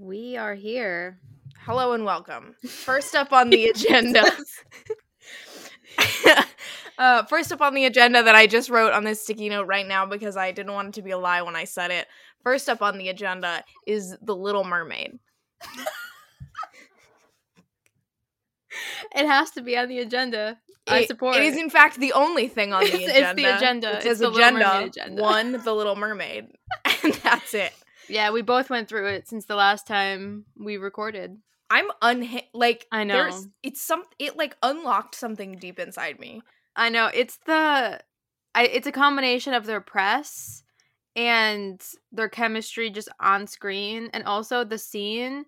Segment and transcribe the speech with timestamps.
[0.00, 1.18] We are here.
[1.66, 2.54] Hello and welcome.
[2.66, 4.24] First up on the agenda.
[6.98, 9.86] uh, first up on the agenda that I just wrote on this sticky note right
[9.86, 12.06] now because I didn't want it to be a lie when I said it.
[12.42, 15.18] First up on the agenda is The Little Mermaid.
[19.14, 20.56] It has to be on the agenda.
[20.86, 21.36] I support.
[21.36, 23.28] It is, in fact, the only thing on the It's- agenda.
[23.28, 23.98] it's the agenda.
[23.98, 25.22] It It's the agenda, agenda.
[25.22, 26.46] One, The Little Mermaid.
[27.04, 27.72] And that's it.
[28.10, 31.38] Yeah, we both went through it since the last time we recorded.
[31.70, 33.14] I'm unha- like I know.
[33.14, 36.42] there's it's some it like unlocked something deep inside me.
[36.74, 38.00] I know it's the,
[38.54, 40.62] I, it's a combination of their press
[41.16, 45.44] and their chemistry just on screen, and also the scene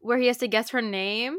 [0.00, 1.36] where he has to guess her name,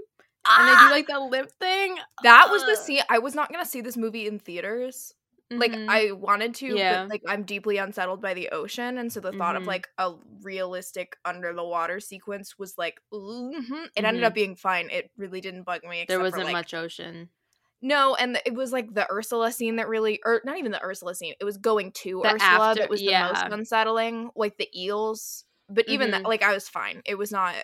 [0.47, 1.97] and they do like the lip thing.
[1.99, 2.21] Ah!
[2.23, 5.13] that was the scene I was not going to see this movie in theaters.
[5.49, 5.85] Like Mhm.
[5.89, 7.03] I wanted to Yeah.
[7.03, 9.67] but like I'm deeply unsettled by the ocean and so the thought of Mhm.
[9.67, 13.89] like a realistic under the water sequence was like mhm.
[13.95, 14.89] it ended up being fine.
[14.89, 17.29] It really didn't bug me there wasn't like, much ocean.
[17.81, 21.13] No, and it was like the Ursula scene that really, or not even the Ursula
[21.15, 21.35] scene.
[21.39, 25.45] It was going to The Ursula after- that was the most unsettling, like the eels.
[25.69, 26.27] But even that, Mhm.
[26.27, 27.01] like I was fine.
[27.05, 27.55] It was not.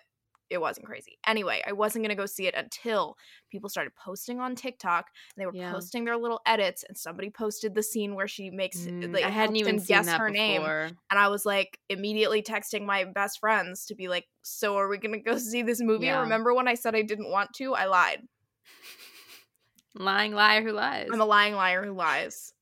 [0.49, 1.17] It wasn't crazy.
[1.25, 3.17] Anyway, I wasn't gonna go see it until
[3.49, 5.09] people started posting on TikTok.
[5.35, 5.69] And they were Yeah.
[5.69, 9.29] posting their little edits, and somebody posted the scene where she makes Mm, like I
[9.29, 10.73] hadn't even guess her name,
[11.09, 14.97] and I was like immediately texting my best friends to be like, "So are we
[14.97, 16.07] gonna go see this movie?
[16.07, 16.19] Yeah.
[16.19, 17.73] Remember when I said I didn't want to?
[17.73, 18.27] I lied."
[19.95, 21.09] Lying liar who lies.
[21.11, 22.53] I'm a lying liar who lies.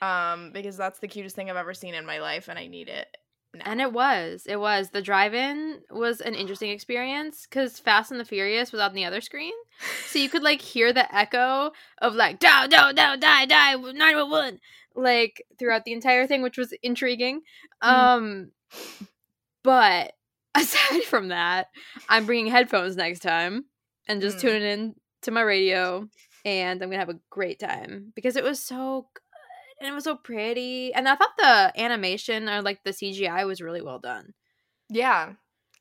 [0.00, 2.88] Um, because that's the cutest thing I've ever seen in my life, and I need
[2.88, 3.16] it.
[3.54, 3.62] Now.
[3.66, 4.46] And it was.
[4.46, 4.90] It was.
[4.90, 9.04] The drive in was an interesting experience because Fast and the Furious was on the
[9.04, 9.52] other screen.
[10.06, 14.58] So you could like hear the echo of like, down, down, down, die, die, 911,
[14.94, 17.42] like throughout the entire thing, which was intriguing.
[17.82, 17.88] Mm.
[17.88, 18.50] Um,
[19.62, 20.12] but
[20.54, 21.68] aside from that,
[22.08, 23.66] I'm bringing headphones next time
[24.08, 24.40] and just Mm.
[24.40, 26.08] tuning in to my radio
[26.44, 29.06] and I'm going to have a great time because it was so
[29.82, 30.92] and it was so pretty.
[30.94, 34.34] And I thought the animation or like the CGI was really well done.
[34.88, 35.32] yeah,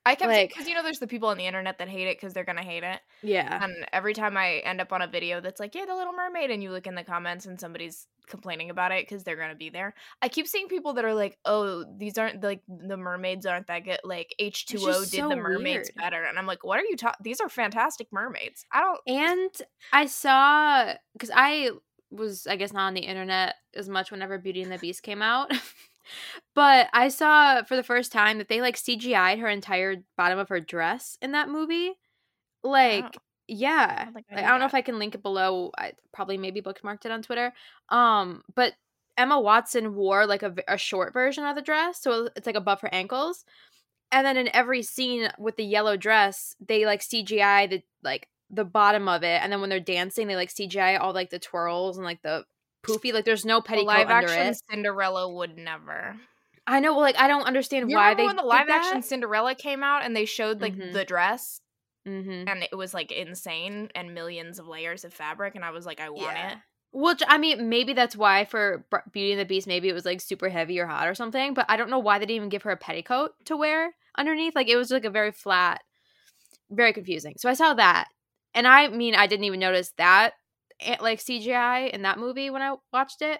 [0.05, 2.17] I kept Like- because you know there's the people on the internet that hate it
[2.17, 3.63] because they're gonna hate it, Yeah.
[3.63, 6.49] and every time I end up on a video that's like, "Yeah, the Little Mermaid,"
[6.49, 9.69] and you look in the comments and somebody's complaining about it because they're gonna be
[9.69, 9.93] there.
[10.21, 13.83] I keep seeing people that are like, "Oh, these aren't like the mermaids aren't that
[13.83, 15.95] good." Like H two O did so the mermaids weird.
[15.97, 17.19] better, and I'm like, "What are you talking?
[17.21, 19.01] These are fantastic mermaids." I don't.
[19.05, 19.61] And
[19.93, 21.71] I saw because I
[22.11, 25.21] was, I guess, not on the internet as much whenever Beauty and the Beast came
[25.21, 25.51] out.
[26.55, 30.49] but I saw for the first time that they like CGI'd her entire bottom of
[30.49, 31.93] her dress in that movie.
[32.63, 33.21] Like, Oh.
[33.47, 34.05] yeah.
[34.05, 34.73] don't I Like, I don't know if.
[34.73, 35.71] I can link it below.
[35.77, 37.53] I probably maybe bookmarked it on Twitter.
[37.89, 38.73] Um, but
[39.17, 42.93] Emma Watson wore like a short version of the dress, so it's like above her
[42.93, 43.45] ankles.
[44.11, 48.65] And then in every scene with the yellow dress, they like CGI the like the
[48.65, 51.97] bottom of it, and then when they're dancing, they like CGI all like the twirls
[51.97, 52.43] and like the
[52.85, 53.13] poofy.
[53.13, 54.61] Like there's no petticoat live under action it.
[54.69, 56.15] Cinderella would never.
[56.67, 56.91] I know.
[56.93, 60.03] Well, like I don't understand You why they when the live action Cinderella came out
[60.03, 60.93] and they showed like Mhm.
[60.93, 61.61] the dress
[62.07, 62.47] Mm-hmm.
[62.47, 65.99] and it was like insane and millions of layers of fabric and I was like
[65.99, 66.51] I want Yeah.
[66.53, 66.57] it.
[66.93, 70.19] Which I mean, maybe that's why for Beauty and the Beast, maybe it was like
[70.19, 71.53] super heavy or hot or something.
[71.53, 74.55] But I don't know why they didn't even give her a petticoat to wear underneath.
[74.55, 75.81] Like it was like a very flat,
[76.69, 77.35] very confusing.
[77.37, 78.07] So I saw that,
[78.53, 80.33] and I mean, I didn't even notice that
[80.79, 83.39] eh, like CGI in that movie when I watched it.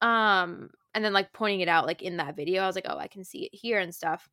[0.00, 2.98] Um, and then like pointing it out like in that video, I was like, oh,
[2.98, 4.28] I can see it here and stuff.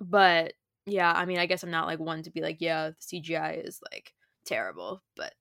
[0.00, 0.52] But
[0.86, 3.64] yeah, I mean, I guess I'm not like one to be like, yeah, the CGI
[3.64, 4.12] is like
[4.44, 5.32] terrible, but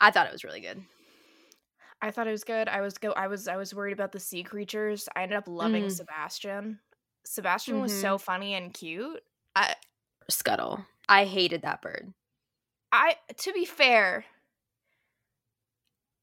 [0.00, 0.80] I thought it was really good.
[2.02, 2.68] I thought it was good.
[2.68, 5.08] I was go I was I was worried about the sea creatures.
[5.16, 5.90] I ended up loving Mm.
[5.90, 6.80] Sebastian.
[7.24, 8.00] Sebastian was Mhm.
[8.00, 9.22] so funny and cute.
[9.56, 9.74] I
[10.28, 10.84] Scuttle.
[11.08, 12.12] I hated that bird.
[12.94, 14.24] I to be fair,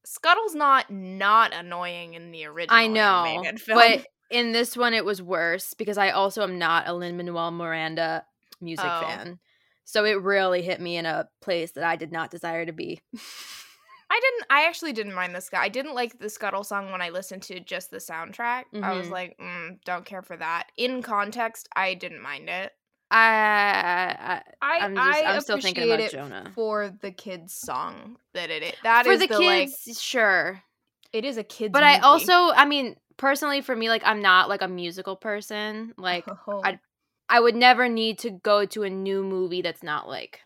[0.04, 3.78] Scuttle's not not annoying in the original I know, film.
[3.78, 7.50] but in this one it was worse because I also am not a Lin Manuel
[7.50, 8.24] Miranda
[8.60, 9.00] music Oh.
[9.00, 9.38] fan,
[9.84, 13.00] so it really hit me in a place that I did not desire to be.
[14.10, 14.46] I didn't.
[14.50, 15.62] I actually didn't mind this guy.
[15.62, 18.64] I didn't like the Scuttle song when I listened to just the soundtrack.
[18.82, 19.10] I was Mhm.
[19.10, 20.70] like, mm, don't care for that.
[20.76, 22.72] In context, I didn't mind it.
[23.16, 26.52] I, I I'm just I I'm still thinking about it Jonah.
[26.54, 28.72] for the kids' song that it is.
[28.82, 29.70] That For is the the, like.
[29.98, 30.62] sure,
[31.12, 31.72] It is a kids.
[31.72, 35.92] but I also, I mean, personally, for me, like I'm not like a musical person.
[35.96, 36.60] Like Oh.
[36.64, 36.80] I-
[37.28, 40.40] I would never need to go to a new movie that's not like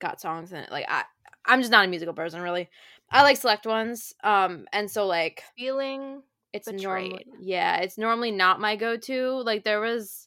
[0.00, 0.70] got songs in it.
[0.70, 1.04] Like I
[1.44, 2.70] I'm just not a musical person really.
[3.10, 4.14] I like select ones.
[4.24, 6.22] Um and so like feeling.
[6.54, 9.42] it's normally yeah, it's normally not my go-to.
[9.44, 10.26] Like there was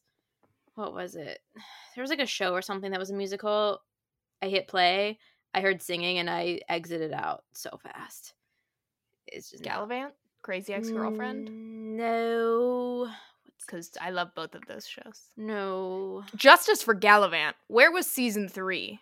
[0.75, 1.39] what was it?
[1.95, 3.79] There was like a show or something that was a musical.
[4.41, 5.19] I hit play.
[5.53, 8.33] I heard singing and I exited out so fast.
[9.27, 10.09] It's just Galavant,
[10.41, 11.49] Crazy Ex Girlfriend.
[11.49, 13.09] Mm, No.
[13.59, 15.29] Because I love both of those shows.
[15.37, 16.23] No.
[16.35, 17.53] Justice for Galavant.
[17.67, 18.99] Where was season three?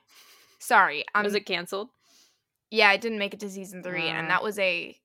[0.59, 1.87] Sorry, was it canceled?
[2.69, 4.13] Yeah, I didn't make it to season three, Uh.
[4.15, 4.97] and that was a.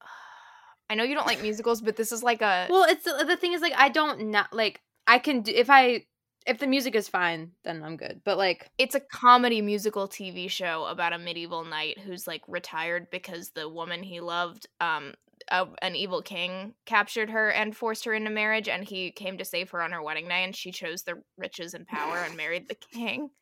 [0.90, 2.68] I know you don't like musicals, but this is like a.
[2.70, 6.04] Well, it's the thing is like I don't not like I can do if I
[6.46, 8.20] if the music is fine then I'm good.
[8.24, 13.08] But like it's a comedy musical TV show about a medieval knight who's like retired
[13.10, 15.14] because the woman he loved, um,
[15.50, 19.44] a, an evil king captured her and forced her into marriage, and he came to
[19.44, 22.68] save her on her wedding night, and she chose the riches and power and married
[22.68, 23.30] the king.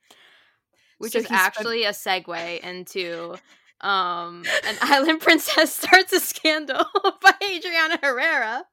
[0.98, 3.36] which So is actually a segue into
[3.80, 6.84] um an island princess starts a scandal
[7.22, 8.64] by Adriana Herrera.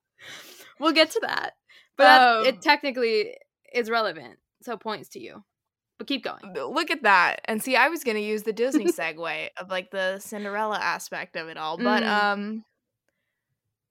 [0.79, 1.53] We'll get to that.
[1.97, 3.35] But Um, it technically
[3.73, 4.39] is relevant.
[4.61, 5.43] So points to you.
[5.97, 6.53] But keep going.
[6.55, 10.19] Look at that, and see, I was gonna use the Disney segue of like the
[10.19, 12.07] Cinderella aspect of it all, but Mm.
[12.07, 12.65] um.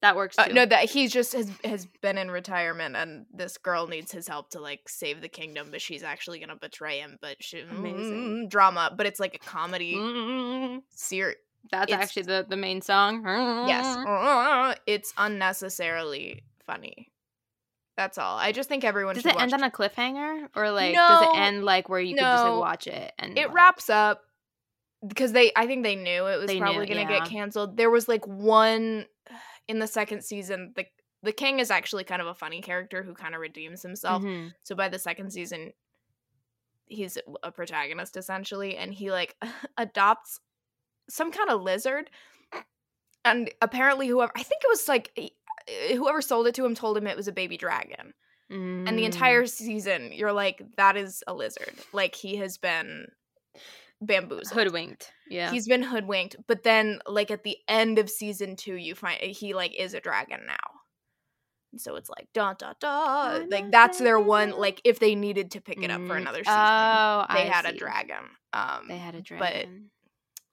[0.01, 3.87] That works Uh, no, that he's just has has been in retirement, and this girl
[3.87, 7.19] needs his help to like save the kingdom, but she's actually gonna betray him.
[7.21, 8.47] But she Amazing.
[8.47, 11.37] mm, drama, but it's like a comedy Mm, series.
[11.71, 13.23] That's it's- actually the, the main song.
[13.25, 17.12] Yes, it's unnecessarily funny.
[17.97, 18.39] That's all.
[18.39, 20.49] I just think everyone Does it end on a cliffhanger?
[20.57, 23.47] Or like does it end like where you could just like watch it and it
[23.49, 24.23] like- wraps up
[25.05, 27.19] because they i think they knew it was knew, probably going to yeah.
[27.19, 29.05] get canceled there was like one
[29.69, 30.85] in the second season the
[31.25, 34.53] the king is actually kind of a funny character who kind of redeems himself Mhm.
[34.63, 35.73] so by the second season
[36.87, 39.35] he's a protagonist essentially and he like
[39.77, 40.39] adopts
[41.11, 42.09] some kind of lizard
[43.25, 45.11] and apparently whoever i think it was like
[45.97, 48.13] whoever sold it to him told him it was a baby dragon
[48.51, 49.07] and the Mm.
[49.07, 53.07] entire season you're like that is a lizard like he has been
[54.01, 55.11] bamboozled hoodwinked.
[55.31, 55.51] Yeah.
[55.51, 59.55] he's been hoodwinked but then like at the end of season two you find he
[59.55, 60.81] like is a dragon now
[61.73, 65.53] And so it's like da da da like that's their one like if they needed
[65.53, 66.23] to pick it up for Mm.
[66.23, 69.91] another season Oh, they I had a dragon um They had a dragon.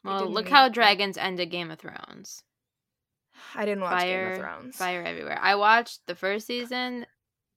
[0.06, 2.42] they well, look how dragons ended Game of Thrones.
[3.56, 5.40] I didn't watch game Fire, of thrones fire everywhere.
[5.42, 7.06] I watched the first season,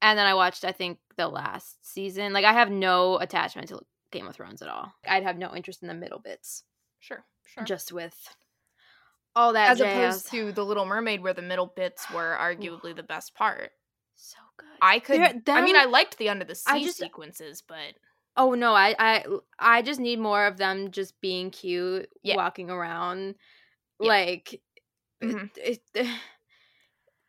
[0.00, 2.32] and then I watched I think the last season.
[2.32, 3.80] Like I have no attachment to
[4.10, 4.92] Game of Thrones at all.
[5.08, 6.64] I'd have no interest in the middle bits,
[7.00, 8.16] sure sure just with
[9.34, 9.96] all that as jazz.
[10.16, 13.70] opposed to the little mermaid where the middle bits were arguably the best part
[14.14, 14.68] so good.
[14.82, 17.94] i could There- i mean i liked the under the sea just- uh, sequences but
[18.34, 19.24] Oh no, I I
[19.58, 22.36] I just need more of them just being cute, Yeah.
[22.36, 23.34] walking around,
[24.00, 24.08] Yeah.
[24.08, 24.62] like
[25.22, 25.50] Mhm.
[25.56, 26.20] it, it-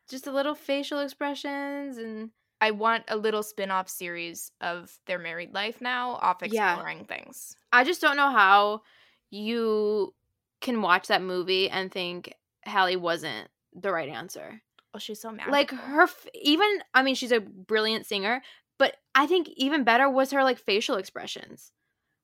[0.08, 2.30] just the little facial expressions and
[2.60, 6.72] I want a little spin-off series of their married life now off Yeah.
[6.72, 7.56] exploring things.
[7.72, 8.82] I just don't know how
[9.30, 10.14] you
[10.60, 12.32] can watch that movie and think
[12.64, 14.62] Halle wasn't the right answer.
[14.94, 15.48] Oh, she's so mad.
[15.50, 18.42] Like her, f- even I mean, she's a brilliant singer,
[18.78, 21.72] but I think even better was her like facial expressions.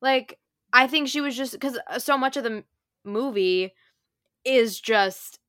[0.00, 0.38] Like
[0.72, 2.64] I think she was just because so much of the m-
[3.04, 3.74] movie
[4.44, 5.39] is just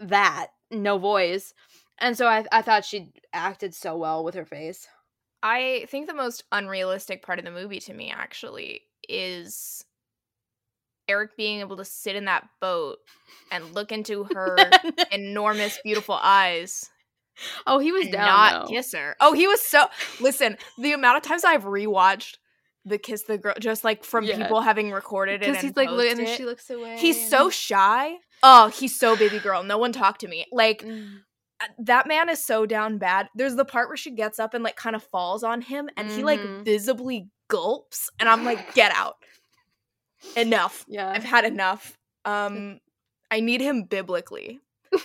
[0.00, 1.54] that no voice,
[1.98, 4.86] and so I I thought she acted so well with her face.
[5.42, 9.84] I think the most unrealistic part of the movie to me actually is
[11.08, 12.98] Eric being able to sit in that boat
[13.52, 14.56] and look into her
[15.12, 16.90] enormous, beautiful eyes
[17.66, 18.26] oh, he was and down.
[18.26, 18.68] not though.
[18.72, 19.16] kiss her.
[19.20, 19.86] Oh, he was so.
[20.20, 22.36] Listen, the amount of times I've rewatched
[22.84, 24.36] the kiss the girl, just like from Yeah.
[24.38, 26.96] people having recorded it, because and he's like and she looks away.
[26.98, 28.16] He's so shy.
[28.42, 29.62] Oh, he's so baby girl.
[29.62, 30.46] No one talked to me.
[30.52, 31.20] Like Mm.
[31.60, 33.28] uh, that man is so down bad.
[33.34, 36.10] There's the part where she gets up and like kind of falls on him and
[36.10, 36.64] he like Mhm.
[36.64, 39.16] visibly gulps and I'm like, "Get out.
[40.36, 40.84] Enough.
[40.88, 41.10] yeah.
[41.10, 42.80] I've had enough." Um
[43.30, 44.60] I need him biblically.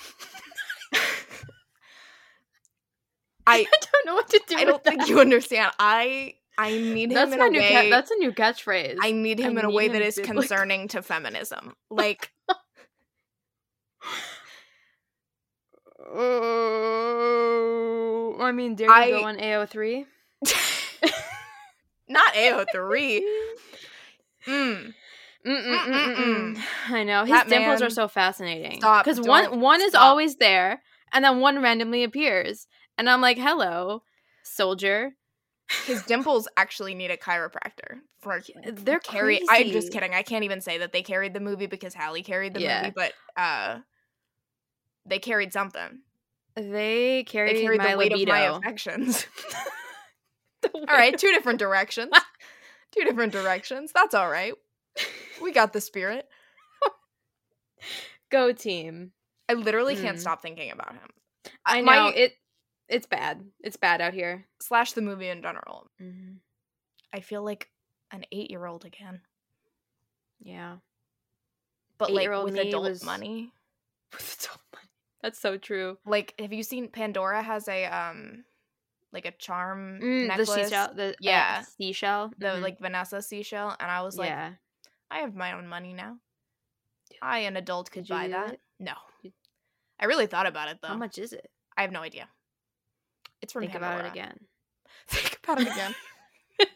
[3.45, 4.55] I I don't know what to do.
[4.55, 5.71] I don't with think you understand.
[5.79, 7.69] I I need him That's in a new way.
[7.69, 8.97] ca- that's a new catchphrase.
[9.01, 10.41] I need him I in a way that is biblically.
[10.47, 11.73] concerning to feminism.
[11.89, 12.31] Like
[17.05, 20.05] Oh, I mean, dare you I- go on AO3?
[22.07, 23.24] not AO3.
[24.48, 24.93] Mm.
[25.45, 26.57] Mm-mm-mm-mm.
[26.89, 28.79] I know his That dimples are so fascinating.
[28.79, 30.01] Stop, because one one is stop.
[30.03, 30.81] always there,
[31.12, 32.67] and then one randomly appears,
[32.98, 34.03] and I'm like, "Hello,
[34.43, 35.13] soldier."
[35.86, 38.41] His dimples actually need a chiropractor for
[38.74, 39.41] they're carry.
[39.50, 40.13] I'm just kidding.
[40.13, 42.81] I can't even say that they carried the movie because Halle carried the Yeah.
[42.81, 43.79] movie, but uh,
[45.05, 46.00] they carried something.
[46.55, 48.31] They carry They carried my the weight libido.
[48.31, 49.25] of my affections.
[50.74, 52.12] All right, two different directions.
[52.91, 53.91] two different directions.
[53.93, 54.53] That's all right.
[55.41, 56.27] We got the spirit.
[58.29, 59.12] Go team.
[59.50, 60.22] I literally can't Mm.
[60.22, 61.10] stop thinking about him.
[61.65, 62.33] I My- know it.
[62.88, 63.43] It's bad.
[63.63, 64.45] It's bad out here.
[64.62, 65.89] slash the movie in general.
[66.01, 66.33] Mm-hmm.
[67.12, 67.69] I feel like
[68.12, 69.22] an eight year old again,
[70.41, 70.77] Yeah.
[71.98, 73.51] but like with adult was- money.
[75.23, 75.97] That's so true.
[76.05, 78.43] Like, have you seen Pandora has a um,
[79.11, 80.93] like a charm Mm, necklace, the seashell.
[80.93, 81.57] The Yeah.
[81.61, 82.31] uh, seashell.
[82.37, 82.61] the Mhm.
[82.61, 84.53] like Vanessa seashell, and I was like, yeah.
[85.09, 86.17] I have my own money now.
[87.21, 88.53] I, an adult, could you buy that.
[88.55, 88.61] it?
[88.79, 88.93] No,
[89.99, 90.89] I really thought about it though.
[90.89, 91.49] How much is it?
[91.77, 92.27] I have no idea.
[93.41, 94.11] It's from Think about it Pandora.
[94.11, 94.39] again.
[95.07, 95.95] Think about it again.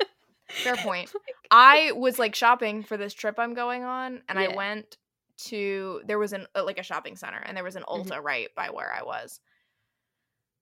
[0.49, 1.11] Fair point.
[1.51, 4.97] I was like shopping for this trip I'm going on, and I went
[5.45, 8.11] to there was an uh, like a shopping center, and there was an Mm-hmm.
[8.11, 9.39] Ulta right by where I was.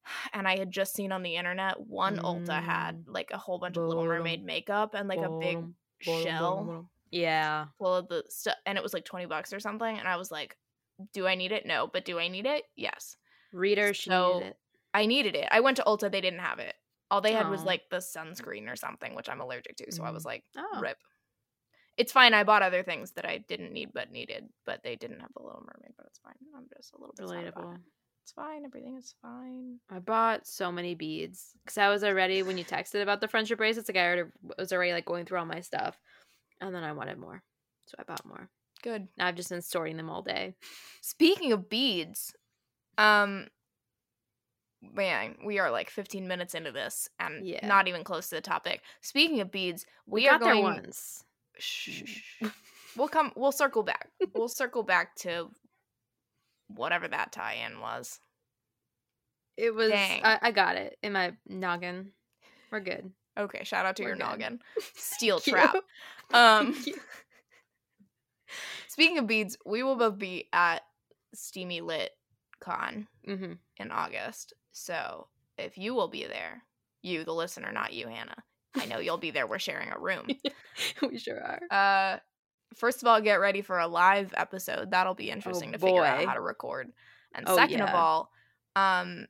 [0.34, 3.78] And I had just seen on the internet one Ulta had like a whole bunch
[3.78, 4.18] of Little Bottom.
[4.20, 6.90] Mermaid makeup and like a big Bottom, bottom, shell bottom, bottom.
[7.12, 7.66] Yeah.
[7.78, 9.98] full of the stuff, and it was like twenty bucks or something.
[9.98, 10.58] And I was like,
[11.14, 11.66] "Do I need it?
[11.66, 12.64] No, but do I need it?
[12.76, 13.18] Yes."
[13.54, 14.58] Reader, she So- needed it.
[14.94, 15.48] I needed it.
[15.52, 16.74] I went to Ulta, they didn't have it.
[17.12, 19.92] All they had was like the sunscreen or something, which I'm allergic to.
[19.92, 20.28] So I was Mm.
[20.28, 20.80] like, Oh.
[20.80, 20.98] rip.
[21.98, 22.34] It's fine.
[22.34, 25.44] I bought other things that I didn't need but needed, but they didn't have the
[25.44, 25.94] Little Mermaid.
[25.98, 26.34] But it's fine.
[26.56, 27.76] I'm just a little bit sad about Relatable.
[27.76, 27.82] it.
[28.24, 28.66] It's fine.
[28.66, 29.80] Everything is fine.
[29.90, 33.60] I bought so many beads because I was already when you texted about the friendship
[33.60, 33.88] bracelets.
[33.88, 36.00] Like I already was already like going through all my stuff,
[36.60, 37.44] and then I wanted more,
[37.86, 38.50] so I bought more.
[38.82, 39.08] Good.
[39.18, 40.56] Now I've just been sorting them all day.
[41.02, 42.34] Speaking of beads,
[42.98, 43.48] um,
[44.82, 47.66] man, we are like 15 minutes into this and Yeah.
[47.66, 48.82] not even close to the topic.
[49.02, 50.62] Speaking of beads, we, We, are going.
[50.64, 51.24] once.
[51.58, 52.22] Shh.
[52.98, 53.32] we'll come.
[53.36, 54.10] We'll circle back.
[54.34, 55.50] We'll circle back to
[56.68, 58.20] whatever that tie-in was.
[59.58, 59.92] It was.
[59.94, 62.12] I, I got it in my noggin.
[62.72, 63.12] We're good.
[63.38, 64.24] Okay, shout out to We're your good.
[64.24, 64.60] noggin.
[64.96, 65.76] Steel trap.
[66.34, 66.76] Um
[68.88, 70.82] speaking of beads, we will both be at
[71.34, 72.12] Steamy Lit
[72.60, 73.58] Con Mhm.
[73.78, 74.54] in August.
[74.72, 76.64] So if you will be there,
[77.02, 78.44] you the listener, not you, Hannah.
[78.76, 79.48] I know you'll be there.
[79.48, 80.28] We're sharing a room.
[81.02, 81.60] we sure are.
[82.16, 82.20] Uh
[82.76, 84.92] first of all, get ready for a live episode.
[84.92, 86.92] That'll be interesting to figure out how to record.
[87.34, 88.32] And Oh, second of all,
[88.76, 89.28] um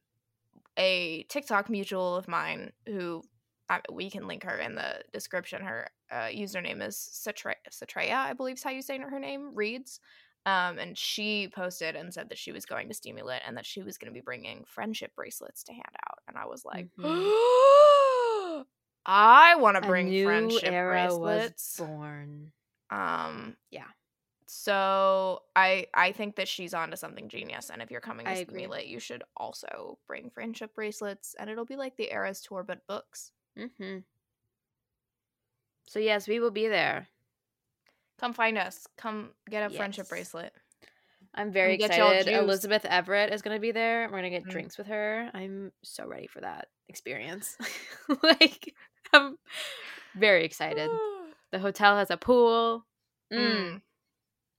[0.77, 3.23] a TikTok mutual of mine who
[3.69, 5.61] I, we can link her in the description.
[5.63, 9.99] Her uh, username is Satreya, I believe is how you say her name, reads.
[10.45, 13.81] Um, and she posted and said that she was going to Stimulant and that she
[13.81, 16.19] was going to be bringing friendship bracelets to hand out.
[16.27, 16.89] And I was like,
[19.05, 21.77] I want to bring friendship era bracelets.
[21.79, 22.51] was born.
[22.89, 23.85] Um, Yeah.
[24.47, 28.35] So I I think that she's onto something genius, and if you're coming to.
[28.35, 32.85] Stimulate, you should also bring friendship bracelets, and it'll be like the Eras tour but
[32.87, 33.31] books.
[33.57, 33.99] Mm-hmm.
[35.87, 37.07] So yes, we will be there.
[38.19, 38.87] Come find us.
[38.97, 40.53] Come get a friendship bracelet.
[41.33, 42.27] I'm very excited.
[42.31, 44.03] Elizabeth Everett is going to be there.
[44.05, 44.51] We're going to get Mhm.
[44.51, 45.29] drinks with her.
[45.33, 47.57] I'm so ready for that experience.
[48.23, 48.73] like,
[49.15, 49.37] I'm
[50.15, 50.89] very excited.
[51.51, 52.85] The hotel has a pool.
[53.31, 53.39] Mm.
[53.39, 53.81] Mm.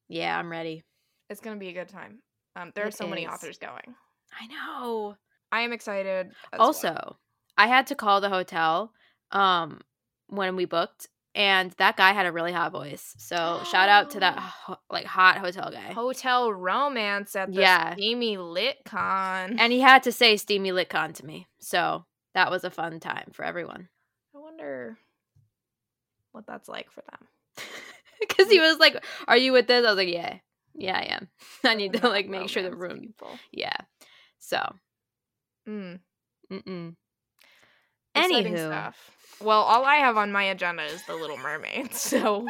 [0.08, 0.82] Yeah, I'm ready.
[1.28, 2.20] It's gonna be a good time.
[2.54, 3.94] Um, there are It so many authors going.
[4.40, 5.16] I know.
[5.52, 6.28] I am excited.
[6.52, 6.66] as well.
[6.68, 7.16] also,
[7.58, 8.92] I had to call the hotel
[9.32, 9.80] um
[10.28, 13.14] when we booked and that guy had a really hot voice.
[13.18, 15.92] So, shout out to that ho- like hot hotel guy.
[15.92, 17.92] hotel romance at the Yeah.
[17.92, 19.58] Steamy Lit Con.
[19.58, 21.46] And he had to say steamy litcon to me.
[21.60, 23.88] So, that was a fun time for everyone.
[24.58, 24.98] Wonder
[26.32, 27.66] what that's like for them.
[28.36, 30.38] Cuz he was like, "Are you with this?" I was like, "Yeah.
[30.74, 31.28] Yeah, I am."
[31.64, 33.38] I need to like make sure the room people.
[33.52, 33.76] Yeah.
[34.38, 34.62] So,
[35.68, 36.00] Mm.
[36.50, 36.94] mm-mm.
[38.14, 38.66] Anywho.
[38.66, 39.10] stuff.
[39.40, 42.46] Well, all I have on my agenda is the Little Mermaid, so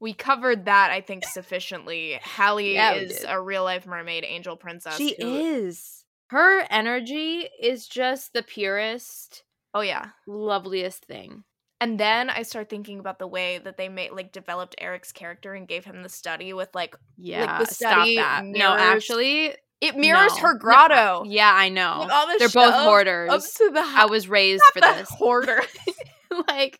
[0.00, 2.18] we covered that I think sufficiently.
[2.22, 4.96] Halle Yeah, is a real life mermaid, angel princess.
[4.96, 6.04] She who- is.
[6.30, 9.42] Her energy is just the purest,
[9.74, 10.08] Oh yeah.
[10.26, 11.44] loveliest thing.
[11.82, 15.54] And then I start thinking about the way that they made like developed Eric's character
[15.54, 18.44] and gave him the study with like Yeah, like, the stop study that.
[18.44, 20.40] No, actually, it mirrors no.
[20.42, 21.24] her No, grotto.
[21.26, 22.06] yeah, I know.
[22.10, 23.30] All the They're both hoarders.
[23.30, 25.08] Up to the I was raised for this.
[25.10, 25.62] hoarder.
[26.48, 26.78] like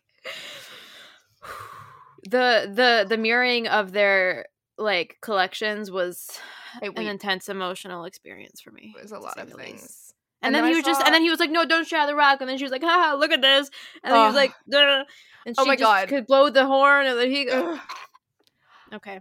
[2.23, 4.45] the the the mirroring of their
[4.77, 6.29] like collections was
[6.81, 8.93] It- an intense emotional experience for me.
[8.97, 10.10] It was a lot of things.
[10.43, 11.87] And, And then, then he I was just, and then he was like, "No, don't
[11.87, 13.69] shatter the rock." And then she was like, "Haha, look at this."
[14.03, 15.03] And then he was like, Duh.
[15.45, 16.07] and she Oh my just God.
[16.07, 17.79] could blow the horn, and then he, Ugh.
[18.95, 19.19] okay,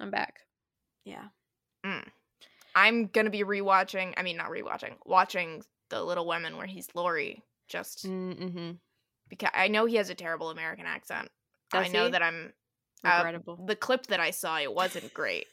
[0.00, 0.40] I'm back.
[1.04, 1.24] Yeah,
[2.74, 4.14] I'm gonna be rewatching.
[4.16, 4.94] I mean, not rewatching.
[5.04, 7.42] Watching the Little Women where he's Laurie.
[7.68, 8.72] Just mm-hmm.
[9.28, 11.28] because I know he has a terrible American accent.
[11.72, 12.10] I know he?
[12.12, 12.52] that I'm
[13.04, 13.32] uh,
[13.66, 14.58] the clip that I saw.
[14.58, 15.46] It wasn't great.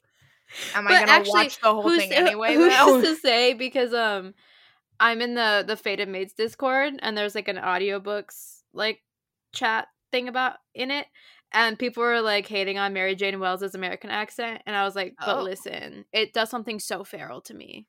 [0.74, 2.56] Am I gonna actually, watch the whole thing anyway?
[2.56, 3.02] Who's though?
[3.02, 3.54] to say?
[3.54, 4.34] Because um,
[5.00, 9.00] I'm in the the Fated Mates Discord, and there's like an audiobooks like
[9.54, 11.08] chat thing about in it,
[11.54, 15.16] and people were like hating on Mary Jane Wells' American accent, and I was like,
[15.26, 15.44] but Oh.
[15.44, 17.88] listen, it does something so feral to me.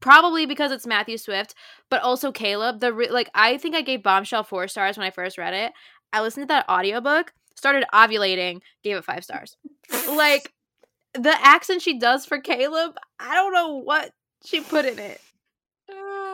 [0.00, 1.54] Probably because it's Matthew Swift,
[1.90, 2.78] but also Caleb.
[2.80, 5.72] The re- like, I think I gave Bombshell four stars when I first read it.
[6.12, 9.56] I listened to that audiobook, started ovulating, gave it five stars.
[10.08, 10.52] like
[11.14, 14.12] the accent she does for Caleb, I don't know what
[14.44, 15.20] she put in it.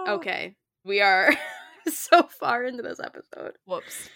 [0.07, 0.15] Oh.
[0.15, 1.31] Okay, we are
[1.89, 3.55] so far into this episode.
[3.67, 4.09] Whoops.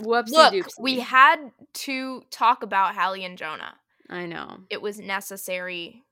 [0.00, 0.80] Whoopsie Look, doopsie.
[0.80, 1.36] we had
[1.74, 3.74] to talk about Halle and Jonah.
[4.10, 4.58] I know.
[4.70, 6.02] It was necessary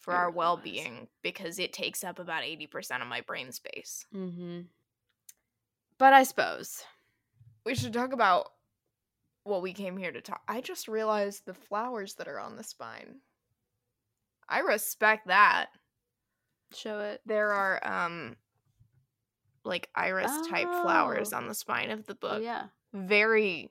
[0.00, 0.36] for It our was.
[0.36, 4.04] well-being because it takes up about 80% of my brain space.
[4.14, 4.62] Mm-hmm.
[5.98, 6.82] But I suppose
[7.64, 8.48] We should talk about
[9.44, 10.42] what we came here to talk.
[10.48, 13.20] I just realized the flowers that are on the spine.
[14.48, 15.66] I respect that.
[16.74, 17.20] Show it.
[17.26, 18.36] There are um
[19.64, 21.36] like iris type flowers Oh.
[21.36, 22.34] on the spine of the book.
[22.34, 22.66] Oh yeah.
[22.92, 23.70] Very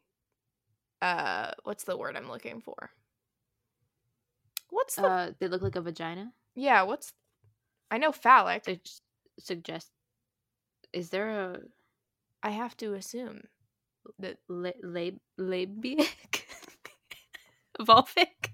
[1.02, 2.92] uh what's the word I'm looking for?
[4.70, 6.34] What's the Uh, they look like a vagina.
[6.56, 7.14] Yeah, what's
[7.90, 8.64] I know phallic.
[8.64, 8.80] They
[9.40, 9.92] suggest.
[10.94, 11.60] Is there a
[12.44, 13.44] I have to assume.
[14.20, 16.46] that la- lab labic
[17.80, 18.50] vulvic?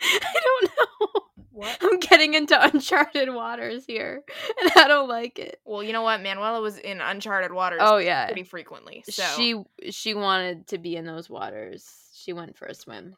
[0.00, 1.22] I don't know.
[1.54, 1.78] What?
[1.80, 4.24] I'm getting into uncharted waters here,
[4.60, 5.60] and I don't like it.
[5.64, 6.20] Well, you know what?
[6.20, 9.04] Manuela was in uncharted waters Oh yeah, pretty frequently.
[9.08, 11.88] So she she wanted to be in those waters.
[12.12, 13.14] She went for a swim.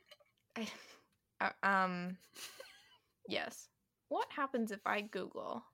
[1.41, 2.19] Uh, um
[3.27, 3.69] yes.
[4.09, 5.65] What happens if I Google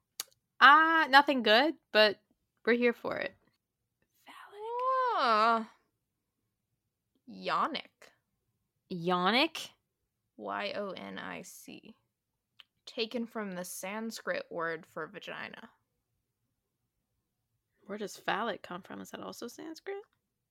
[0.61, 2.21] Ah, nothing good, but
[2.65, 3.35] we're here for it.
[5.21, 5.65] uh,
[7.29, 7.91] Yonic?
[8.93, 9.71] Yonic?
[10.37, 11.97] Y O N I C.
[12.95, 15.71] Taken from the Sanskrit word for vagina.
[17.87, 19.01] Where does phallic come from?
[19.01, 19.97] Is that also Sanskrit?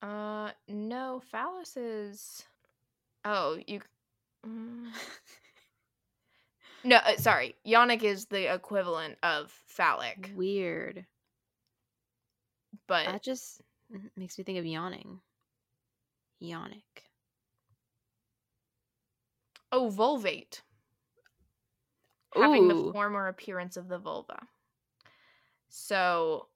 [0.01, 2.43] Uh, no, phallus is.
[3.25, 3.81] Oh, you.
[4.45, 4.87] Mm.
[6.83, 7.55] No, uh, sorry.
[7.63, 11.05] Yonic is the equivalent of phallic, Weird.
[12.87, 13.61] but That just
[14.15, 15.19] makes me think of yawning.
[16.41, 16.81] Yonic.
[19.71, 20.61] oh, vulvate.
[22.35, 22.91] Having the Ooh.
[22.91, 24.39] form or appearance of the vulva.
[25.69, 26.47] So.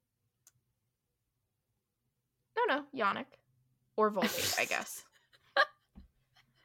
[2.57, 3.25] No, no, Yonic.
[3.97, 5.03] Or vulvate, I guess.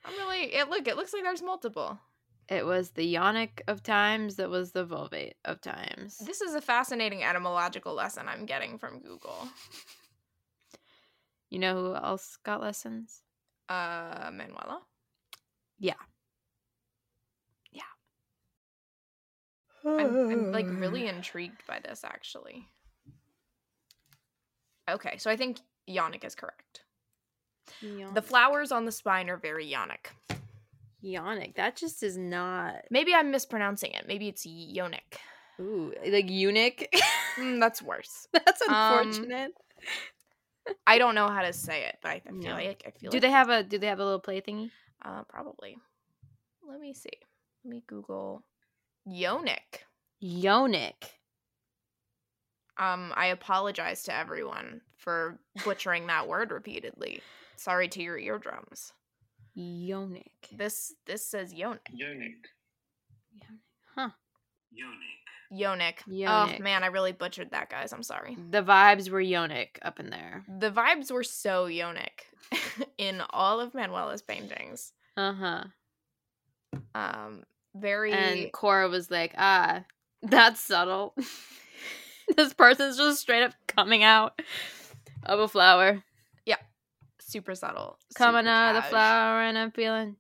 [0.05, 0.55] I'm really.
[0.55, 1.99] It, look, it looks like there's multiple.
[2.49, 6.18] It was the yonic of times that was the vulvate of times.
[6.18, 9.49] This is a fascinating etymological lesson I'm getting from Google.
[11.49, 13.23] You know who else got lessons?
[13.68, 14.83] Uh, Manuela?
[15.79, 15.94] Yeah.
[19.85, 22.66] I'm, I'm like really intrigued by this actually.
[24.88, 26.83] Okay, so I think Yonic is correct.
[28.14, 30.09] The flowers on the spine are very Yonic.
[31.05, 31.55] Yonic.
[31.55, 32.75] That just is not.
[32.90, 34.07] Maybe I'm mispronouncing it.
[34.07, 35.19] Maybe it's Yonic.
[35.61, 36.87] Ooh, like eunuch.
[37.38, 38.27] Mm, that's worse.
[38.33, 39.53] That's Um, unfortunate.
[40.87, 42.51] I don't know how to say it, but I feel No.
[42.51, 44.71] like I feel do like they have a Do they have a little play thingy?
[45.05, 45.79] uh probably.
[46.69, 47.09] Let me see.
[47.64, 48.43] Let me Google
[49.08, 49.84] Yonic.
[50.22, 51.04] Yonic.
[52.78, 57.20] Um, I apologize to everyone for butchering that word repeatedly.
[57.56, 58.92] Sorry to your eardrums.
[59.56, 60.22] Yonic.
[60.56, 61.80] This this says Yonic.
[61.94, 62.46] Yonic.
[63.94, 64.10] Huh.
[64.72, 65.20] Yonic.
[65.52, 65.94] Yonic.
[66.08, 66.58] Yonic.
[66.58, 67.92] Oh man, I really butchered that, guys.
[67.92, 68.36] I'm sorry.
[68.50, 70.44] The vibes were Yonic up in there.
[70.58, 72.24] The vibes were so Yonic
[72.98, 74.92] in all of Manuela's paintings.
[75.16, 75.64] Uh huh.
[76.94, 77.42] Um,
[77.74, 78.12] very.
[78.12, 79.85] And Cora was like, ah,
[80.22, 81.14] that's subtle.
[82.37, 84.40] this person's just straight up coming out
[85.24, 86.02] of a flower.
[86.44, 86.56] Yeah.
[87.20, 87.98] Super subtle.
[88.14, 90.16] Coming super out of the flower, and I'm feeling.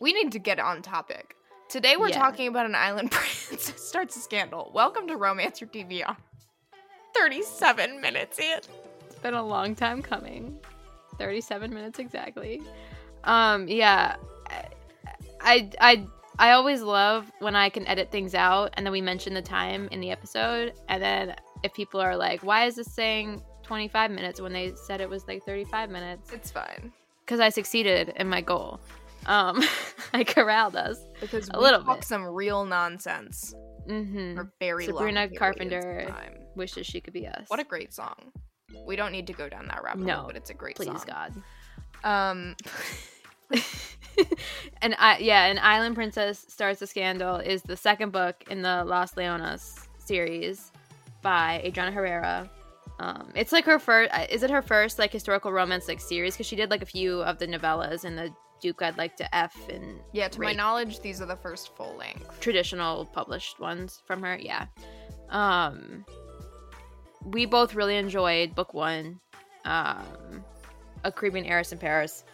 [0.00, 1.34] We need to get on topic.
[1.68, 2.18] Today we're Yeah.
[2.18, 4.70] talking about an island prince starts a scandal.
[4.74, 6.16] Welcome to Romance Your TBR.
[7.16, 8.58] 37 minutes in.
[9.06, 10.58] It's been a long time coming.
[11.18, 12.60] 37 minutes exactly.
[13.24, 14.16] Um, yeah.
[15.44, 16.06] I, I,
[16.38, 19.88] I, always love when I can edit things out and then we mention the time
[19.92, 20.72] in the episode.
[20.88, 25.00] And then if people are like, why is this saying 25 minutes when they said
[25.00, 26.32] it was like 35 minutes?
[26.32, 26.92] It's fine.
[27.24, 28.80] Because I succeeded in my goal.
[29.26, 29.62] Um,
[30.12, 30.98] I corralled us.
[31.20, 32.04] Because A we little bit.
[32.04, 33.54] some real nonsense
[33.88, 34.36] Mm-hmm.
[34.36, 36.06] for very Sabrina Carpenter.
[36.08, 36.38] time.
[36.56, 37.44] Wishes she could be us.
[37.48, 38.32] What a great song.
[38.86, 40.86] We don't need to go down that rabbit No, hole, but it's a great Please
[40.86, 40.94] song.
[40.96, 41.32] Please God.
[42.02, 42.56] Um,
[44.82, 48.84] and I yeah, and Island Princess Starts a Scandal is the second book in the
[48.84, 50.72] Las Leonas series
[51.22, 52.50] by Adriana Herrera.
[53.00, 54.12] Um, it's like her first.
[54.30, 56.34] Is it her first like historical romance like series?
[56.34, 59.34] Because she did like a few of the novellas and the Duke I'd like to
[59.34, 62.40] F and yeah, to my knowledge, these are the first full length.
[62.40, 64.38] traditional published ones from her.
[64.40, 64.66] Yeah.
[65.28, 66.04] Um
[67.26, 69.18] we both really enjoyed book 1
[69.64, 70.44] um
[71.04, 72.24] A Caribbean Heiress in Paris.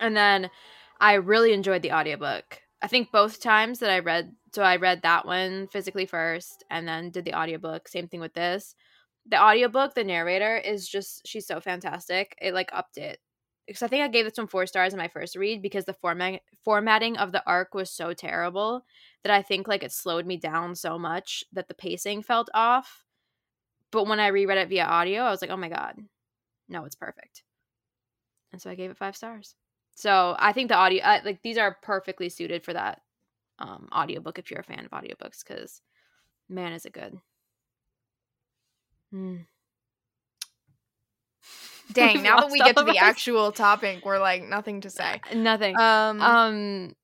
[0.00, 0.50] And then
[1.00, 2.60] I really enjoyed the audiobook.
[2.80, 6.88] I think both times that I read so I read that one physically first and
[6.88, 7.88] then did the audiobook.
[7.88, 8.74] Same thing with this.
[9.26, 12.36] The audiobook, the narrator is just she's so fantastic.
[12.40, 13.18] It like upped it.
[13.66, 15.92] Because I think I gave this one four stars in my first read because the
[15.92, 18.84] format formatting of the arc was so terrible
[19.22, 23.04] that I think like it slowed me down so much that the pacing felt off.
[23.90, 25.96] But when I reread it via audio, I was like, oh my God,
[26.68, 27.42] no, it's perfect.
[28.52, 29.54] And so I gave it five stars.
[29.98, 33.02] So I think the audio, uh, like these are perfectly suited for that
[33.58, 35.82] um, audiobook if you're a fan of audiobooks, because
[36.48, 37.18] man, is it good.
[39.12, 39.46] Mm.
[41.92, 42.96] Dang, now that we get to the us.
[43.00, 45.20] actual topic, we're like nothing to say.
[45.34, 45.76] Nothing.
[45.76, 46.94] Um, Um,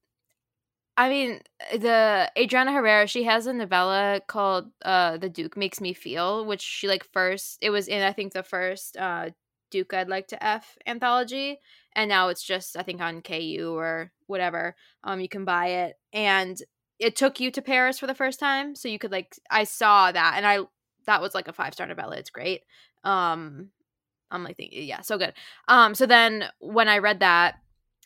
[0.97, 1.41] I mean,
[1.73, 6.63] the Adriana Herrera, she has a novella called uh "The Duke Makes Me Feel," which
[6.63, 7.59] she like first.
[7.61, 9.31] It was in I think the first uh
[9.73, 11.59] Duke I'd Like to F anthology,
[11.97, 14.77] and now it's just I think on KU or whatever.
[15.03, 16.57] Um, you can buy it, and
[16.99, 20.13] it took you to Paris for the first time, so you could like I saw
[20.13, 20.61] that, and I
[21.07, 22.17] that was like a five star novella.
[22.17, 22.63] It's great.
[23.05, 23.71] Um,
[24.31, 25.35] I'm like thinking, yeah, so good.
[25.69, 27.55] Um, so then when I read that,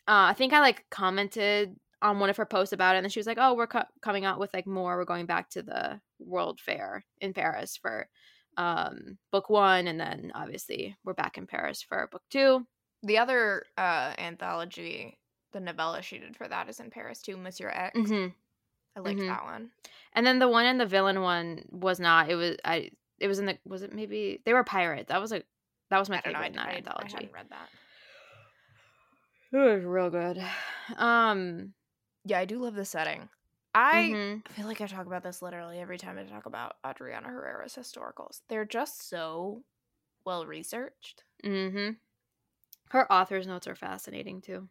[0.07, 3.09] uh, I think I like commented on one of her posts about it, and then
[3.11, 4.97] she was like, "Oh, we're co- coming out with like more.
[4.97, 8.07] We're going back to the World Fair in Paris for
[8.57, 12.65] um book one, and then obviously we're back in Paris for book two.
[13.03, 15.17] The other uh anthology,
[15.51, 17.97] the novella she did for that is in Paris too, Monsieur X.
[17.97, 19.01] I Mm-hmm.
[19.01, 19.27] liked Mhm.
[19.27, 19.71] that one.
[20.13, 22.29] And then the one in the villain one was not.
[22.29, 22.91] It was I.
[23.19, 23.57] It was in the.
[23.65, 25.09] Was it maybe they were pirates?
[25.09, 25.43] That was a.
[25.89, 26.39] that was my I don't know.
[26.39, 27.69] favorite I, in that I, i hadn't read that.
[29.51, 30.43] It was real good.
[30.97, 31.73] Um.
[32.25, 33.29] Yeah, I do love the setting.
[33.73, 34.41] I mhm.
[34.47, 37.75] I feel like I talk about this literally every time I talk about Adriana Herrera's
[37.75, 38.41] historicals.
[38.49, 39.63] They're just so
[40.25, 41.23] well researched.
[41.43, 41.91] Mm-hmm.
[42.89, 44.69] Her author's notes are fascinating too.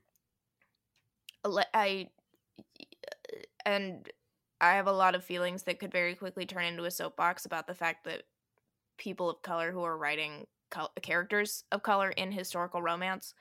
[1.74, 2.10] I
[3.64, 4.08] and
[4.60, 7.66] I have a lot of feelings that could very quickly turn into a soapbox about
[7.66, 8.24] the fact that
[8.98, 13.34] people of color who are writing col- characters of color in historical romance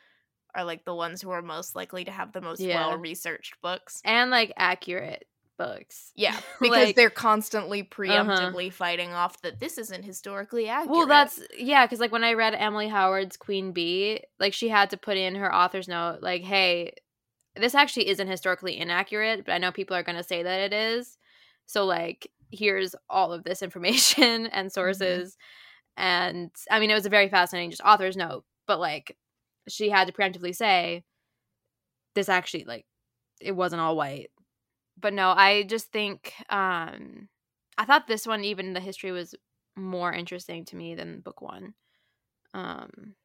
[0.56, 2.76] are like the ones who are most likely to have the most Yeah.
[2.76, 4.02] well researched books.
[4.06, 6.12] And like accurate books.
[6.16, 8.04] Yeah, because Like- they're constantly uh-huh.
[8.04, 10.96] preemptively fighting off that this isn't historically accurate.
[10.96, 14.90] Well, that's yeah, because like when I read Amalie Howard's Queen Bee, like she had
[14.92, 16.94] to put in her author's note, like, "Hey,
[17.56, 20.74] this actually isn't historically inaccurate, but I know people are going to say that it
[20.74, 21.18] is.
[21.66, 24.68] So like, here's all of this information and mm-hmm.
[24.70, 25.38] sources."
[25.98, 29.18] And I mean, it was a very fascinating just author's note, but like,
[29.68, 31.04] she had to preemptively say,
[32.16, 32.86] "This actually like,
[33.42, 34.30] it wasn't all white."
[34.98, 37.30] But no, I just think um
[37.78, 39.36] I thought this one even the history was
[39.76, 41.76] more interesting to me than book one.
[42.54, 43.16] Um,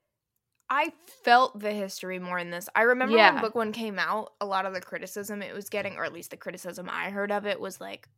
[0.71, 0.91] I
[1.25, 2.69] felt the history more in this.
[2.75, 3.35] I remember Yeah.
[3.35, 6.13] when book one came out, a lot of the criticism it was getting, or at
[6.15, 8.09] least the criticism I heard of it, was like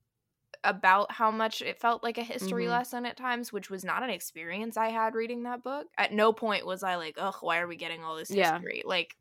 [0.64, 2.68] about how much it felt like a history Mhm.
[2.68, 5.88] lesson at times, which was not an experience I had reading that book.
[5.98, 8.64] At no point was I like, ugh, why are we getting all this Yeah.
[8.64, 8.82] history?
[8.86, 9.16] Like,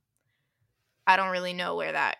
[1.07, 2.17] I don't really know where that,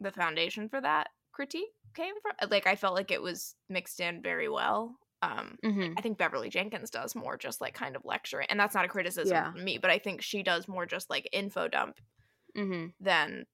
[0.00, 2.50] the foundation for that critique came from.
[2.50, 4.96] Like, I felt like it was mixed in very well.
[5.22, 5.94] Um, mhm.
[5.96, 8.88] I think Beverly Jenkins does more just like kind of lecturing, and that's not a
[8.88, 9.52] criticism Yeah.
[9.52, 11.98] from me, but I think she does more just like info dump
[12.56, 12.92] Mhm.
[13.00, 13.46] than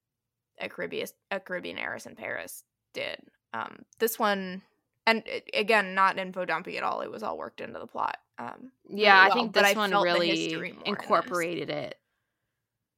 [0.59, 3.18] a Caribbean a Caribbean heiress in Paris did.
[3.54, 4.62] Um, this one,
[5.07, 7.00] and it, again, not info dumpy at all.
[7.00, 8.18] It was all worked into the plot.
[8.38, 11.98] Um, Yeah, really I think this I one really more in incorporated it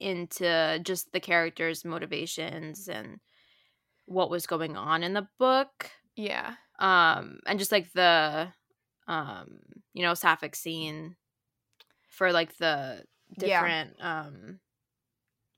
[0.01, 3.21] into just the characters' motivations and
[4.07, 5.91] what was going on in the book.
[6.17, 8.49] yeah, Um, and just like the
[9.09, 9.61] um,
[9.95, 11.17] you know, sapphic scene
[12.09, 13.05] for like the
[13.39, 13.61] Yeah.
[13.61, 14.61] different um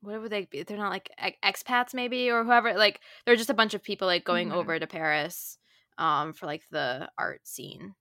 [0.01, 0.63] what would they be?
[0.63, 4.07] They're not like ex- expats maybe or whoever like they're just a bunch of people
[4.07, 4.55] like going Mhm.
[4.55, 5.59] over to Paris
[5.99, 7.95] um for like the art scene.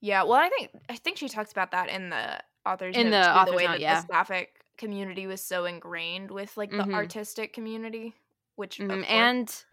[0.00, 0.22] yeah.
[0.22, 3.28] Well, I think I think she talks about that in the author's In the too,
[3.28, 4.00] author's the way note, that yeah.
[4.02, 6.94] the Sapphic community was so ingrained with like the Mhm.
[6.94, 8.14] artistic community,
[8.56, 9.64] which Mhm, course- and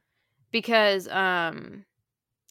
[0.54, 1.86] because um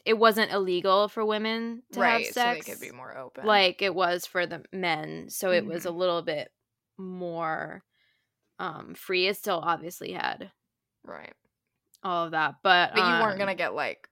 [0.04, 3.44] it wasn't illegal for women to right, have sex so they could be more open.
[3.46, 5.30] like it was for the men.
[5.30, 5.96] So it was a Mhm.
[5.98, 6.52] little bit
[6.98, 7.84] more
[8.58, 9.26] um free.
[9.28, 10.52] It still obviously had
[11.04, 11.34] right,
[12.02, 14.08] all of that, but but you weren't um, gonna get like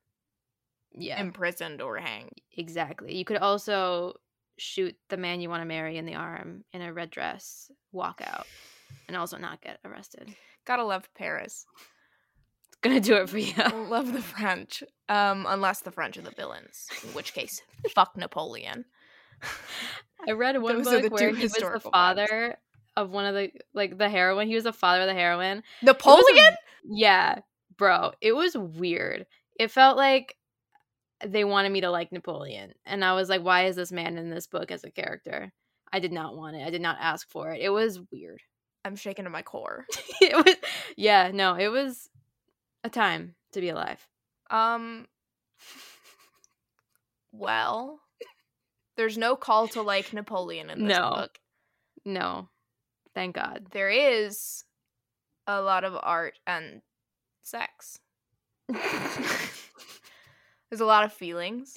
[0.93, 2.41] yeah imprisoned or hanged.
[2.57, 3.17] exactly.
[3.17, 4.15] You could also
[4.59, 8.21] shoot the man you want to marry in the arm in a red dress, walk
[8.25, 8.49] out,
[9.09, 10.37] and also not get arrested.
[10.65, 11.67] Gotta love Paris.
[12.83, 13.53] Gonna do it for you.
[13.59, 14.83] I love the French.
[15.09, 17.61] Um, unless the French are the villains, in which case,
[17.95, 18.85] fuck Napoleon.
[20.27, 22.57] I read one Those book where he was the father
[22.97, 24.49] of one of the like the heroine.
[24.49, 25.59] He was the father of the heroine.
[25.59, 26.57] Was a- Napoleon?
[26.85, 27.39] yeah,
[27.77, 28.13] bro.
[28.21, 29.27] It was weird.
[29.59, 30.37] It felt like
[31.25, 34.31] they wanted me to like Napoleon, and I was like, "Why is this man in
[34.31, 35.53] this book as a character?"
[35.93, 36.65] I did not want it.
[36.67, 37.61] I did not ask for it.
[37.63, 38.41] It was weird.
[38.85, 39.87] I'm shaken to my core.
[40.21, 40.55] it was
[40.97, 41.31] yeah.
[41.33, 42.09] No, it was
[42.85, 44.07] a time to be alive.
[44.51, 45.07] Um,
[47.33, 48.01] well,
[48.97, 51.11] there's no call to like Napoleon in this No.
[51.15, 51.39] book.
[52.05, 52.49] No,
[53.15, 53.67] thank God.
[53.73, 54.65] There is
[55.47, 56.83] a lot of art and
[57.43, 57.99] sex.
[60.71, 61.77] There's a lot of feelings.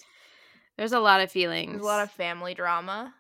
[0.78, 1.72] There's a lot of feelings.
[1.72, 3.16] There's a lot of family drama.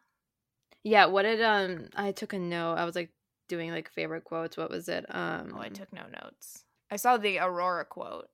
[0.83, 2.75] Yeah, what did um I took a note.
[2.75, 3.09] I was like
[3.47, 4.55] doing like favorite quotes.
[4.57, 5.05] What was it?
[5.09, 6.62] Um Oh, I took no notes.
[6.93, 8.29] I saw the Aurora quote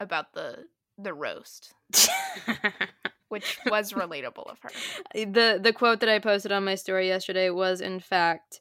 [0.00, 0.66] about the
[0.98, 1.72] the roast,
[3.30, 4.70] which was relatable of her.
[5.14, 8.60] the the quote that I posted on my story yesterday was in fact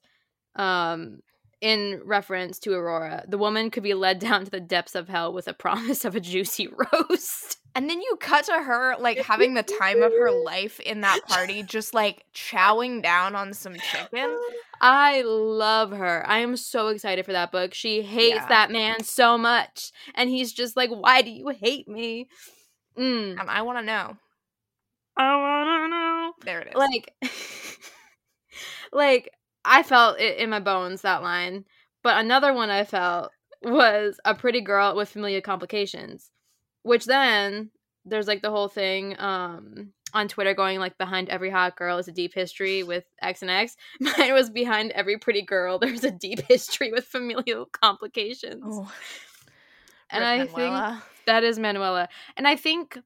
[0.55, 1.19] um
[1.61, 3.25] in reference to Aurora.
[3.27, 6.15] The woman could be led down to the depths of hell with a promise of
[6.15, 7.57] a juicy roast.
[7.75, 11.19] And then you cut to her like having the time of her life in that
[11.27, 14.37] party, just like chowing down on some chicken.
[14.81, 16.23] I love her.
[16.27, 17.73] I am so excited for that book.
[17.73, 18.47] She hates Yeah.
[18.47, 19.91] that man so much.
[20.15, 22.27] And he's just like, Why do you hate me?
[22.97, 23.39] Mm.
[23.39, 24.17] And I want to know.
[25.17, 26.33] I wanna know.
[26.45, 26.75] There it is.
[26.75, 27.13] like
[28.93, 29.31] like
[29.69, 31.63] i felt it in my bones that line
[32.03, 36.31] but another one i felt was a pretty girl with familial complications
[36.83, 37.69] which then
[38.05, 42.07] there's like the whole thing um on twitter going like behind every hot girl is
[42.07, 46.11] a deep history with x and x mine was behind every pretty girl there's a
[46.11, 48.91] deep history with familial complications Oh.
[50.09, 52.09] and i think that is Manuela.
[52.37, 52.97] And I think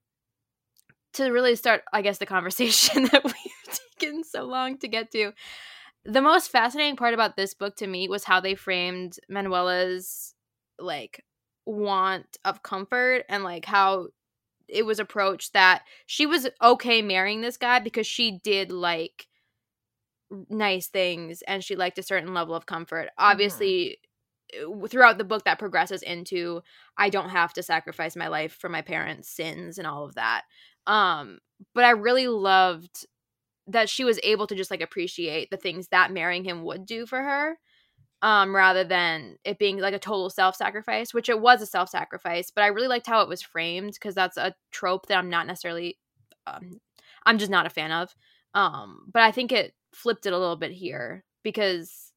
[1.13, 5.33] to really start, I guess, the conversation that we've taken so long to get to,
[6.05, 10.33] the most fascinating part about this book to me was how they framed Manuela's
[10.79, 11.23] like
[11.65, 14.07] want of comfort and like how
[14.67, 19.27] it was approached that she was okay marrying this guy because she did like
[20.49, 23.09] nice things and she liked a certain level of comfort.
[23.17, 23.99] Obviously,
[24.59, 26.61] uh, throughout the book that progresses into
[26.97, 30.43] I don't have to sacrifice my life for my parents' sins and all of that.
[30.87, 31.39] Um,
[31.73, 33.05] but I really loved
[33.67, 37.05] that she was able to just like appreciate the things that marrying him would do
[37.05, 37.57] for her.
[38.21, 42.63] Um, rather than it being like a total self-sacrifice, which it was a self-sacrifice, but
[42.63, 45.97] I really liked how it was framed because that's a trope that I'm not necessarily
[46.47, 46.79] um,
[47.25, 48.15] I'm just not a fan of.
[48.53, 52.11] Um, but I think it flipped it a little bit here because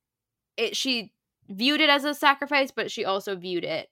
[0.57, 1.13] it she
[1.49, 3.89] viewed it as a sacrifice, but she also viewed it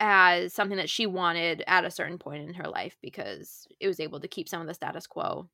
[0.00, 4.00] as something that she wanted at a certain point in her life because it was
[4.00, 5.48] able to keep some of the status quo.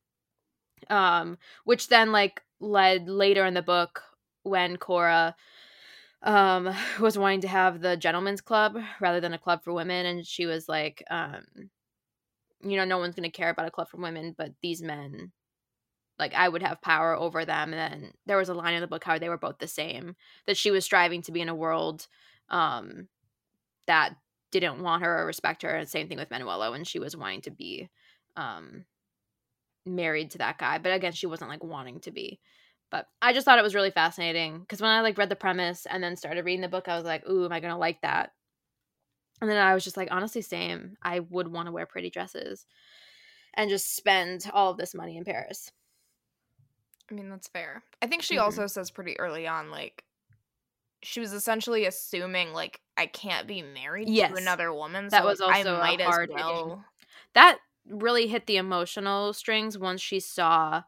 [0.91, 4.03] Um, which then like led later in the book
[4.43, 5.35] when Cora
[6.23, 10.27] um was wanting to have the gentleman's club rather than a club for women and
[10.27, 11.45] she was like um
[12.63, 15.33] you know no one's to care about a club for women but these men
[16.19, 17.73] like I would have power over them.
[17.73, 20.17] And then there was a line in the book how they were both the same
[20.47, 22.07] that she was striving to be in a world
[22.51, 23.09] um
[23.87, 24.15] that
[24.51, 27.41] didn't want her or respect her and same thing with Manuela and she was wanting
[27.43, 27.89] to be
[28.37, 28.85] um
[29.87, 32.41] married to that guy but again she wasn't like wanting to be
[32.91, 35.87] but I just thought it was really fascinating because when I like read the premise
[35.87, 38.01] and then started reading the book I was like ooh am I going to like
[38.03, 38.33] that
[39.41, 42.67] and then I was just like honestly same I would want to wear pretty dresses
[43.55, 45.71] and just spend all of this money in Paris
[47.11, 47.83] I mean, that's fair.
[48.01, 48.43] I think she Mhm.
[48.43, 50.05] also says pretty early on, like,
[51.03, 54.31] she was essentially assuming, like, I can't be married Yes.
[54.31, 55.11] to another woman.
[55.11, 56.85] That so was also I might as well.
[57.35, 60.83] that really hit the emotional strings once she saw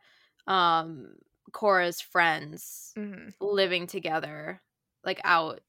[0.46, 1.14] um
[1.52, 3.34] Cora's friends Mhm.
[3.40, 4.62] living together
[5.04, 5.60] like out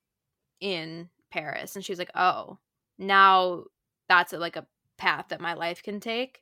[0.61, 2.59] in Paris and she was like, "Oh,
[2.99, 3.65] now
[4.09, 6.41] that's a, like a path that my life can take."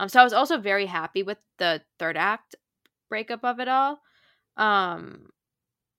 [0.00, 2.56] Um so I was also very happy with the third act
[3.10, 4.00] breakup of it all.
[4.58, 5.30] Um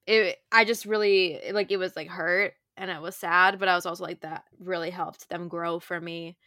[0.07, 3.75] it I just really like it was like hurt and it was sad, but I
[3.75, 6.37] was also like that really helped them grow for me.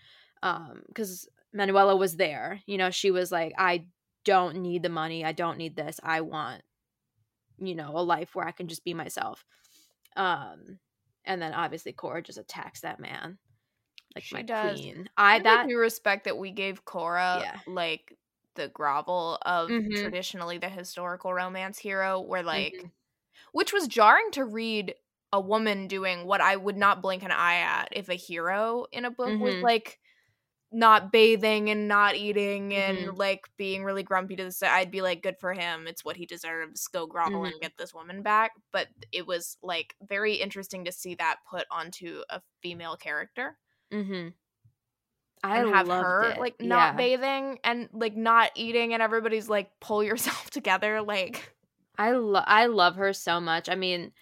[0.42, 2.60] Um cuz Manuela was there.
[2.66, 3.88] You know, she was like, I
[4.24, 5.24] don't need the money.
[5.24, 6.00] I don't need this.
[6.02, 6.62] I want,
[7.58, 9.44] you know, a life where I can just be myself.
[10.16, 10.80] Um,
[11.24, 13.38] and then obviously Cora just attacks that man.
[14.14, 14.80] Like She my does.
[14.80, 15.08] queen.
[15.16, 17.60] I I that do respect that we gave Cora Yeah.
[17.66, 18.16] like
[18.54, 19.94] the grovel of Mhm.
[19.94, 22.92] traditionally the historical romance hero, where like, Mhm.
[23.52, 24.94] which was jarring to read
[25.32, 29.04] a woman doing what I would not blink an eye at if a hero in
[29.04, 29.62] a book was Mhm.
[29.62, 30.00] like
[30.74, 33.16] not bathing and not eating and Mhm.
[33.18, 34.70] like being really grumpy to the side.
[34.72, 35.86] I'd be like, good for him.
[35.86, 36.88] It's what he deserves.
[36.88, 37.52] Go grovel Mhm.
[37.52, 38.52] and get this woman back.
[38.72, 43.58] But it was like very interesting to see that put onto a female character
[43.92, 44.30] Mm-hmm.
[45.42, 46.38] I and have loved her it.
[46.38, 46.96] like not Yeah.
[46.96, 51.54] bathing and like not eating and everybody's like pull yourself together like
[51.98, 53.68] I love I love her so much.
[53.68, 54.12] I mean,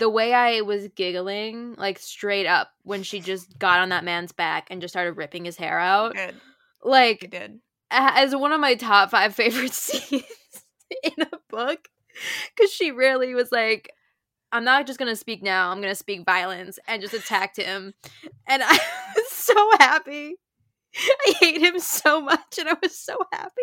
[0.00, 4.32] the way I was giggling, like straight up, when she just got on that man's
[4.32, 6.30] back and just started ripping his hair out, you
[6.82, 7.60] like did
[7.90, 10.24] as one of my top five favorite scenes
[11.02, 11.88] in a book,
[12.56, 13.92] because she really was like,
[14.50, 15.70] "I'm not just gonna speak now.
[15.70, 17.94] I'm gonna speak violence," and just attacked him,
[18.48, 18.78] and I
[19.16, 20.36] was so happy.
[20.94, 23.62] I hate him so much, and I was so happy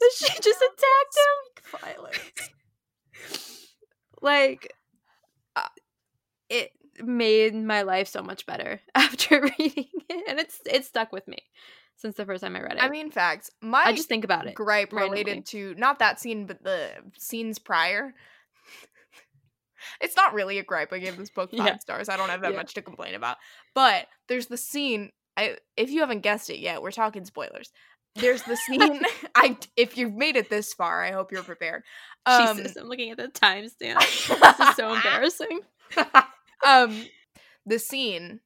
[0.00, 1.80] that she just attacked him.
[1.80, 2.50] violence
[4.22, 4.72] like
[6.50, 6.70] it
[7.02, 11.38] made my life so much better after reading it and it's it stuck with me
[11.96, 12.82] since the first time i read it.
[12.82, 13.50] i mean facts.
[13.60, 15.18] My i just think about it gripe randomly.
[15.24, 18.14] related to not that scene but the scenes prior.
[20.00, 21.78] It's not really a gripe i gave this book five Yeah.
[21.78, 22.08] stars.
[22.08, 22.56] I don't have that Yeah.
[22.56, 23.36] much to complain about.
[23.74, 27.70] But there's the scene i if you haven't guessed it yet we're talking spoilers.
[28.16, 29.02] There's the scene
[29.34, 31.82] i if you've made it this far i hope you're prepared.
[32.26, 33.98] Um, jesus i'm looking at the timestamp.
[34.58, 35.60] This is so embarrassing
[36.64, 37.06] um
[37.66, 38.40] the scene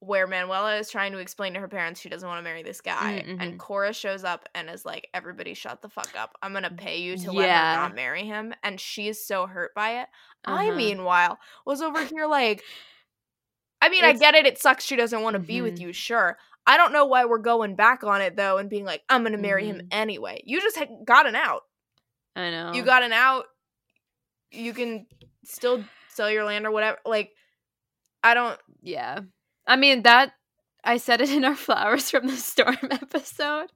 [0.00, 2.80] where Manuela is trying to explain to her parents she doesn't want to marry this
[2.80, 3.42] guy Mm, mhm.
[3.42, 6.70] and Cora shows up and is like everybody shut the fuck up I'm going to
[6.70, 7.74] pay you to let Yeah.
[7.76, 10.08] her not marry him and she's so hurt by it
[10.44, 10.76] I Uh-huh.
[10.76, 12.62] meanwhile was over here like
[13.80, 15.80] I mean I get it it sucks she doesn't want to be with Mhm.
[15.80, 19.02] you sure I don't know why we're going back on it though and being like
[19.08, 19.86] I'm going to marry him Mhm.
[19.92, 21.62] anyway you just had got an out
[22.34, 23.44] i know you got an out
[24.50, 25.06] you can
[25.44, 27.30] still sell your land or whatever like
[28.22, 29.20] i don't yeah.
[29.66, 30.32] I mean that
[30.84, 33.72] i said it in our flowers from the storm episode.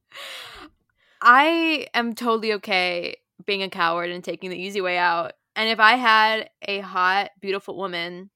[1.22, 5.80] I am totally okay being a coward and taking the easy way out and if
[5.80, 8.30] i had a hot beautiful woman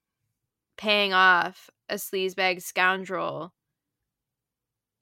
[0.77, 3.53] paying off a sleazebag scoundrel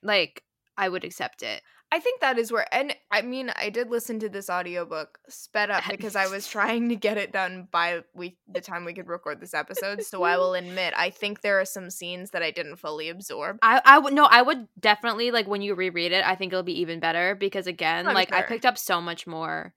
[0.02, 0.42] like
[0.76, 4.18] i would accept it i think that is where and i mean i did listen
[4.20, 8.36] to this audiobook sped up because i was trying to get it done by we
[8.46, 11.64] the time we could record this episode so i will admit i think there are
[11.64, 15.46] some scenes that i didn't fully absorb I I would no, I would definitely like
[15.48, 16.24] when you reread it.
[16.24, 19.26] I think it'll be even better because again, I'm like I picked up so much
[19.26, 19.72] more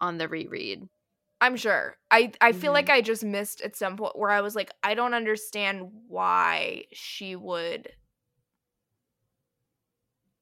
[0.00, 0.88] on the reread.
[1.40, 2.74] i'm sure i i feel Mhm.
[2.74, 6.84] like i just missed at some point where i was like i don't understand why
[6.92, 7.88] she would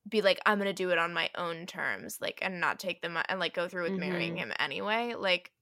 [0.08, 3.18] be like i'm gonna do it on my own terms like and not take them
[3.28, 4.36] and like go through with marrying Mhm.
[4.36, 5.52] him anyway like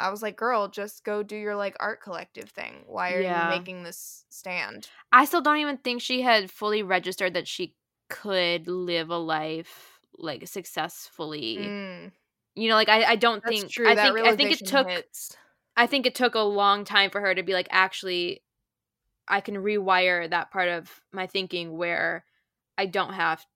[0.00, 3.22] i was like girl just go do your like art collective thing why are Yeah.
[3.22, 7.76] you making this stand I still don't even think she had fully registered that she
[8.08, 11.76] could live a life like successfully.
[11.76, 12.12] Mm,
[12.56, 14.64] You know, like I, I don't that's think true I that think I think it
[14.64, 15.36] took hits.
[15.76, 18.44] I think it took a long time for her to be like actually
[19.28, 22.26] I can rewire that part of my thinking where
[22.78, 23.46] I don't have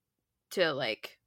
[0.53, 1.19] to like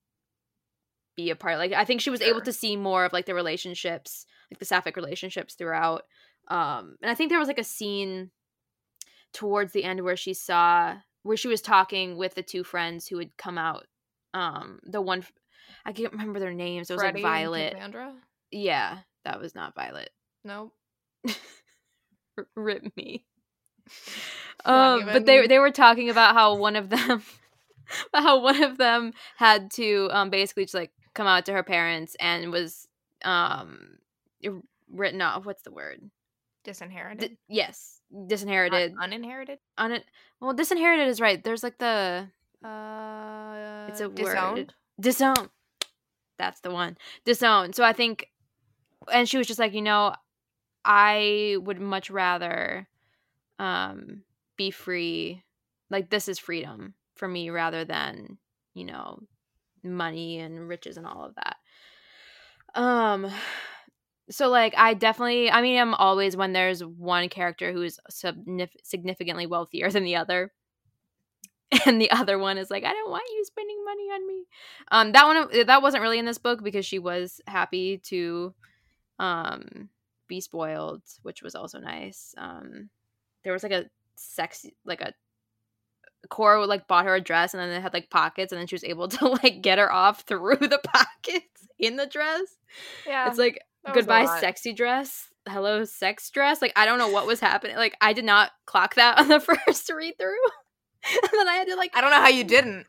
[1.16, 3.34] be a part like I think she was able to see more of like the
[3.34, 6.04] relationships like the sapphic relationships throughout
[6.48, 8.32] um and I think there was like a scene
[9.34, 13.20] towards the end where she saw where she was talking with the two friends who
[13.20, 13.86] had come out
[14.34, 15.26] um the one
[15.86, 17.74] I can't remember their names it was Freddie like Violet.
[18.52, 20.10] Yeah that was not Violet.
[20.46, 20.72] No
[22.38, 23.26] R- rip me.
[24.66, 27.24] Um, but they they were talking about how one of them,
[28.14, 32.16] how one of them had to um basically just like come out to her parents
[32.20, 32.88] and was
[33.24, 33.98] um
[34.92, 35.46] written off.
[35.46, 36.10] What's the word?
[36.64, 38.94] disinherited D- yes, Un- disinherited.
[39.00, 40.06] uninherited Un- it.
[40.42, 41.44] Well, disinherited is right.
[41.44, 42.28] There's like the
[42.64, 44.74] uh it's a disowned word.
[45.00, 45.50] Disown.
[46.38, 46.98] That's the one.
[47.26, 47.74] Disown.
[47.74, 48.28] So I think,
[49.12, 50.14] and she was just like, you know,
[50.86, 52.88] I would much rather
[53.58, 54.24] um
[54.58, 55.44] be free.
[55.90, 58.38] Like this is freedom for me rather than,
[58.74, 59.20] you know,
[59.84, 61.58] money and riches and all of that.
[62.80, 63.32] Um
[64.30, 68.70] so like I definitely I mean I'm always when there's one character who is signif-
[68.84, 70.52] significantly wealthier than the other.
[71.86, 74.46] and the other one is like, I don't want you spending money on me.
[74.92, 78.56] Um, that one that wasn't really in this book because she was happy to,
[79.20, 79.90] um,
[80.28, 82.34] be spoiled, which was also nice.
[82.38, 82.90] Um,
[83.44, 85.14] there was like a sexy like a
[86.30, 88.76] Cora like bought her a dress and then it had like pockets and then she
[88.76, 92.58] was able to like get her off through the pockets in the dress.
[93.08, 93.28] Yeah.
[93.30, 95.30] It's like that was a goodbye sexy dress.
[95.48, 96.62] Hello sex dress.
[96.62, 97.78] Like I don't know what was happening.
[97.78, 100.36] Like I did not clock that on the first read through.
[101.06, 102.86] and then I had to like I don't know how you didn't.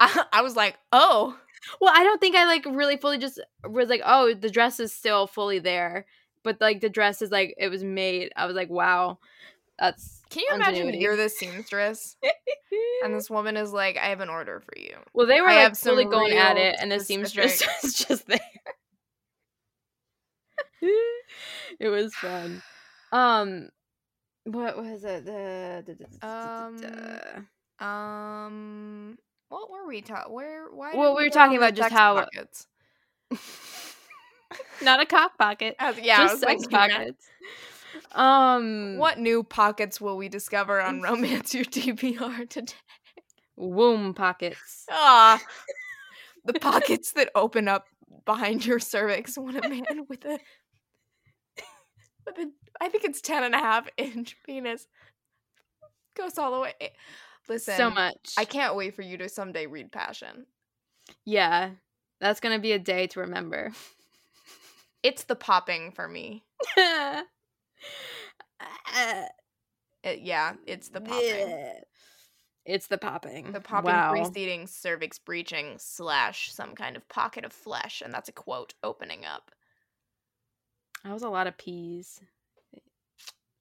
[0.00, 1.36] I, I was like, oh,
[1.80, 4.92] well, I don't think I like really fully just was like, oh, the dress is
[4.92, 6.06] still fully there.
[6.42, 8.32] But like the dress is like it was made.
[8.36, 9.18] I was like, wow.
[9.78, 10.98] That's can you imagine Ingenuity.
[10.98, 12.16] you're the seamstress
[13.04, 14.96] and this woman is like, I have an order for you.
[15.12, 18.40] Well, they were I like fully going at it, and the seamstress was just there.
[21.80, 22.62] it was fun.
[23.12, 23.68] Um,
[24.44, 25.24] what was it?
[25.24, 29.18] The, the, the- Um, the- Um,
[29.48, 30.32] what were we talking?
[30.32, 30.66] Where?
[30.70, 30.92] Why?
[30.94, 32.66] Well, we were talking about just how- pockets?
[34.82, 36.70] not a cock pocket, Uh, yeah, just sex that.
[36.90, 37.26] pockets.
[38.14, 42.74] Um, What new pockets will we discover on Romance Your TBR today?
[43.56, 44.86] womb pockets?
[44.90, 45.40] Ah,
[46.44, 47.86] the pockets that open up
[48.24, 50.38] behind your cervix when a man with a
[52.26, 52.50] with a
[52.80, 54.86] I think it's 10 and a half inch penis
[56.16, 56.74] goes all the way.
[57.48, 58.34] Listen, so much.
[58.38, 60.46] I can't wait for you to someday read Passion.
[61.24, 61.70] Yeah,
[62.20, 63.72] that's gonna be a day to remember.
[65.02, 66.44] It's the popping for me.
[68.94, 69.24] Uh,
[70.04, 71.82] It- yeah, it's the popping.
[72.64, 73.52] It's the popping.
[73.52, 74.10] The popping wow.
[74.10, 79.24] preceding cervix breaching slash some kind of pocket of flesh, and that's a quote opening
[79.24, 79.50] up.
[81.04, 82.20] That was a lot of peas.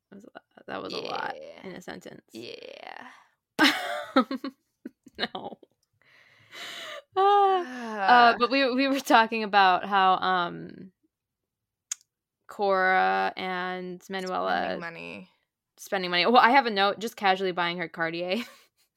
[0.10, 2.22] That was a lot, that was a lot in a sentence.
[2.32, 3.08] Yeah.
[5.18, 5.58] no.
[7.16, 10.81] Ah, uh, but we we were talking about how um
[12.62, 15.30] Cora and Manuela Spending money.
[15.78, 16.26] spending money.
[16.28, 18.44] Well, I have a note just casually buying her Cartier.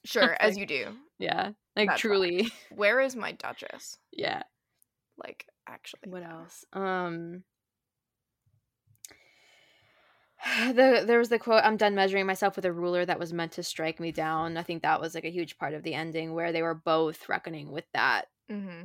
[0.05, 0.89] Sure, as you do.
[1.19, 1.53] yeah.
[1.75, 2.53] Like That's truly.
[2.71, 3.97] Where is my Duchess?
[4.13, 4.43] Yeah.
[5.17, 6.11] Like, actually.
[6.11, 6.67] What else?
[6.75, 7.45] Um
[10.67, 13.53] the there was the quote I'm done measuring myself with a ruler that was meant
[13.53, 14.59] to strike me down.
[14.59, 17.31] I think that was like a huge part of the ending where they were both
[17.31, 18.27] reckoning with that.
[18.53, 18.83] Mm-hmm.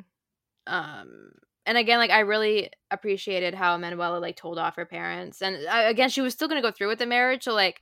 [0.68, 1.32] Um
[1.70, 5.84] and again like I really appreciated how Manuela like told off her parents and I,
[5.84, 7.82] again she was still going to go through with the marriage so like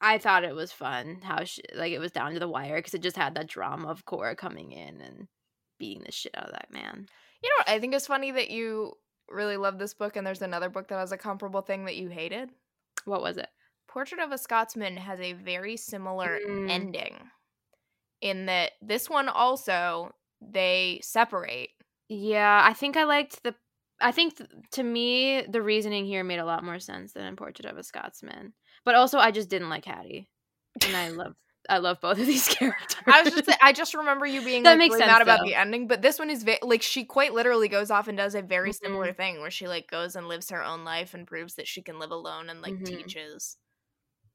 [0.00, 2.94] I thought it was fun how she like it was down to the wire cuz
[2.94, 5.28] it just had that drama of Cora coming in and
[5.78, 7.06] beating the shit out of that man.
[7.42, 7.68] You know what?
[7.68, 8.94] I think it's funny that you
[9.28, 12.08] really love this book, and there's another book that has a comparable thing that you
[12.08, 12.50] hated.
[13.04, 13.48] What was it?
[13.88, 16.70] Portrait of a Scotsman has a very similar Mm.
[16.70, 17.30] ending
[18.20, 21.70] in that this one also they separate.
[22.08, 23.54] Yeah, I think I liked the.
[24.00, 27.34] I think th- to me the reasoning here made a lot more sense than in
[27.36, 28.52] Portrait of a Scotsman.
[28.84, 30.28] But also, I just didn't like Hattie,
[30.84, 31.34] and I love
[31.68, 33.02] I love both of these characters.
[33.06, 35.40] I was just I just remember you being That like, makes really sense, mad about
[35.40, 35.46] though.
[35.46, 38.34] the ending, but this one is ve- like she quite literally goes off and does
[38.34, 38.78] a very Mhm.
[38.84, 41.82] similar thing where she like goes and lives her own life and proves that she
[41.82, 42.84] can live alone and like Mhm.
[42.84, 43.56] teaches.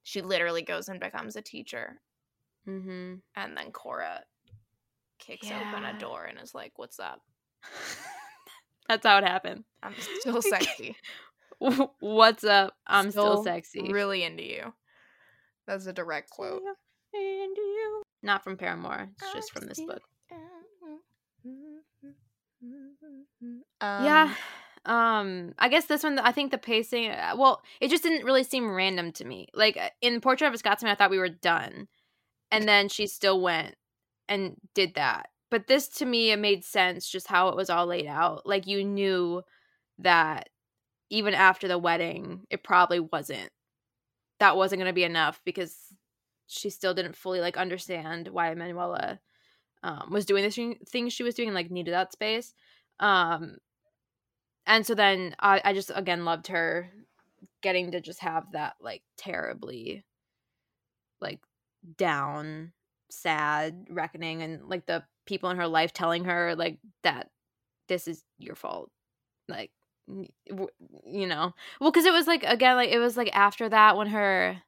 [0.04, 2.02] She literally goes and becomes a teacher,
[2.68, 3.16] mm-hmm.
[3.36, 4.24] and then Cora
[5.20, 7.22] kicks open a door and is like, "What's up?
[8.88, 9.64] That's how it happened.
[9.82, 10.96] I'm still sexy,
[12.00, 12.74] What's up?
[12.88, 13.92] I'm still, Still sexy.
[13.92, 14.74] really into you."
[15.68, 16.64] That's a direct quote.
[17.14, 18.04] Into you.
[18.24, 19.10] Not from Paramore.
[19.22, 20.02] It's just from this book.
[23.82, 24.36] Um, yeah.
[24.84, 28.44] Um, I guess this one, I think the pacing, uh, well, it just didn't really
[28.44, 29.48] seem random to me.
[29.54, 31.88] Like uh, in Portrait of a Scotsman, I thought we were done.
[32.50, 33.76] And then she still went
[34.28, 35.30] and did that.
[35.52, 38.48] But this to me, it made sense just how it was all laid out.
[38.48, 39.44] Like you knew
[40.00, 40.50] that
[41.10, 43.50] even after the wedding, it probably wasn't,
[44.40, 45.76] that wasn't going to be enough because
[46.48, 49.20] she still didn't fully like understand why Manuela
[49.84, 52.54] um, was doing the thing- things she was doing and like needed that space.
[53.00, 53.58] Um,
[54.66, 56.92] and so then I, I just again loved her
[57.62, 60.06] getting to just have that like terribly
[61.20, 61.40] like
[61.98, 62.72] down
[63.10, 67.30] sad reckoning and like the people in her life telling her like that
[67.88, 68.90] this is your fault
[69.48, 69.72] like
[71.06, 71.54] you know?
[71.80, 74.62] Well because it was like again like it was like after that when her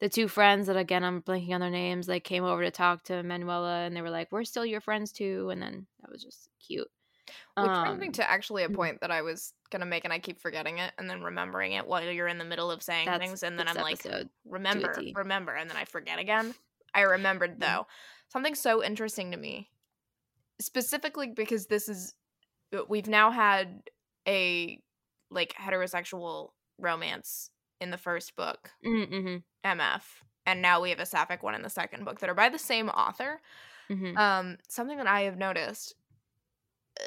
[0.00, 3.02] the two friends that again i'm blanking on their names like came over to talk
[3.04, 6.22] to manuela and they were like we're still your friends too and then that was
[6.22, 6.88] just cute.
[7.56, 8.76] Which brings me Um, to actually a mhm.
[8.76, 11.86] point that I was gonna make, and I keep forgetting it, and then remembering it
[11.86, 14.06] while you're in the middle of saying things, and then I'm like,
[14.44, 16.54] remember, remember, and then I forget again.
[16.94, 17.86] I remembered though.
[18.28, 19.70] Something so interesting to me,
[20.60, 22.14] specifically because this is
[22.74, 23.82] uh, we've now had
[24.26, 24.80] a
[25.30, 27.50] like heterosexual romance
[27.80, 29.36] in the first book, Mm-hmm.
[29.64, 30.02] MF,
[30.46, 32.58] and now we have a sapphic one in the second book that are by the
[32.58, 33.40] same author.
[33.90, 34.16] Mm-hmm.
[34.16, 35.94] Um, something that I have noticed
[36.98, 37.02] uh,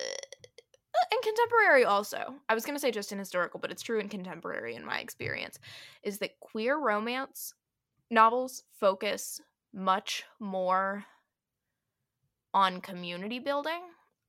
[1.11, 2.35] in contemporary also.
[2.47, 4.99] I was going to say just in historical, but it's true in contemporary in my
[4.99, 5.59] experience
[6.03, 7.53] is that queer romance
[8.09, 9.41] novels focus
[9.73, 11.05] much more
[12.53, 13.81] on community building.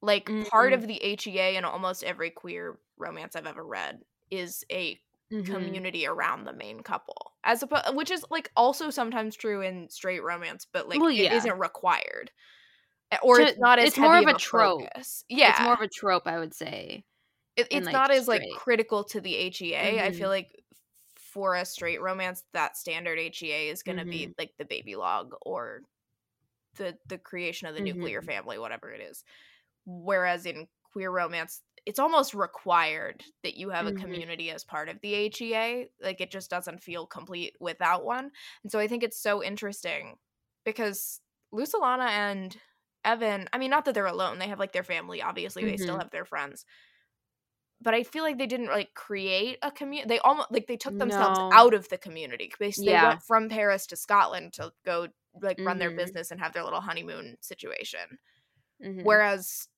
[0.03, 0.83] Like part Mhm.
[0.83, 4.01] of the HEA in almost every queer romance I've ever read
[4.31, 5.01] is a
[5.33, 5.81] Mm-hmm.
[5.83, 10.23] community around the main couple as opposed which is like also sometimes true in straight
[10.23, 11.47] romance but like Well, it yeah.
[11.47, 12.31] not required
[13.13, 14.91] Uh, or it's not as it's more of a trope.
[14.97, 15.25] focus.
[15.29, 17.05] yeah It's more of a trope, I would say.
[17.57, 20.13] it, it's like, not as like critical to the HEA I Mhm.
[20.13, 20.65] feel like
[21.17, 24.07] for a straight romance that standard HEA is going to Mm-hmm.
[24.07, 25.83] be like the baby log or
[26.77, 28.23] the the creation of the nuclear Mhm.
[28.23, 29.25] family whatever it is
[29.87, 33.93] whereas in queer romance it's almost required that you have a Mhm.
[33.93, 38.31] community as part of the HEA like it just doesn't feel complete without one
[38.63, 40.17] and so I think it's so interesting
[40.65, 41.21] because
[41.53, 42.57] Luz Alana and
[43.05, 45.97] Evan I mean not that they're alone they have like their family obviously they still
[45.97, 46.01] Mhm.
[46.01, 46.65] have their friends
[47.81, 50.09] but I feel like they didn't like create a community.
[50.09, 51.51] They almost like they took themselves No.
[51.51, 52.53] out of the community.
[52.61, 55.93] They, they went from Paris to Scotland to go like run their Mhm.
[55.93, 58.19] business and have their little honeymoon situation.
[58.81, 59.21] Mhm.
[59.23, 59.69] Whereas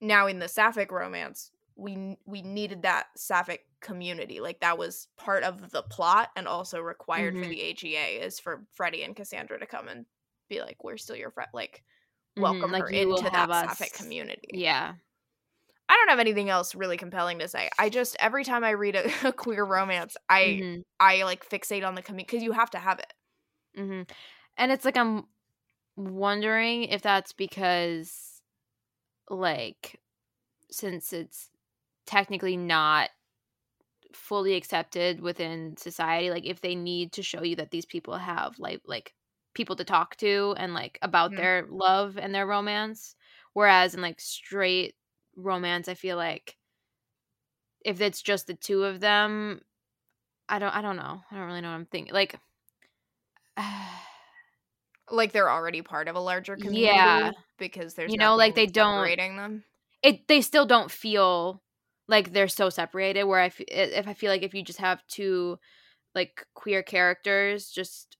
[0.00, 4.40] now in the sapphic romance, we we needed that sapphic community.
[4.40, 7.48] Like that was part of the plot and also required for Mhm.
[7.48, 10.06] the HEA is for Freddie and Cassandra to come and
[10.48, 11.84] be like, "We're still your friend." Like
[12.36, 14.50] Mhm, welcome like, her into that us- sapphic community.
[14.52, 14.96] Yeah.
[15.88, 17.70] I don't have anything else really compelling to say.
[17.78, 20.82] I just every time I read a, a queer romance, I Mhm.
[21.00, 23.12] I like fixate on the community because you have to have it.
[23.74, 24.02] hmm
[24.58, 25.26] And it's like I'm
[25.96, 28.42] wondering if that's because,
[29.30, 30.00] like,
[30.70, 31.50] since it's
[32.06, 33.10] technically not
[34.14, 38.58] fully accepted within society, like if they need to show you that these people have
[38.58, 39.14] like like
[39.54, 41.36] people to talk to and like about Mhm.
[41.36, 43.14] their love and their romance,
[43.52, 44.96] whereas in like straight
[45.36, 46.56] romance, I feel like
[47.84, 49.62] if it's just the two of them,
[50.48, 51.22] I don't I don't know.
[51.30, 52.14] I don't really know what I'm thinking.
[52.14, 52.40] Like.
[55.10, 56.82] Like they're already part of a larger community.
[56.84, 57.32] Yeah.
[57.58, 59.64] because there's You know, like, they don't- separating them.
[60.02, 61.62] it they still don't feel
[62.06, 65.02] like they're so separated where i f- if i feel like if you just have
[65.08, 65.58] two
[66.14, 68.16] like queer characters just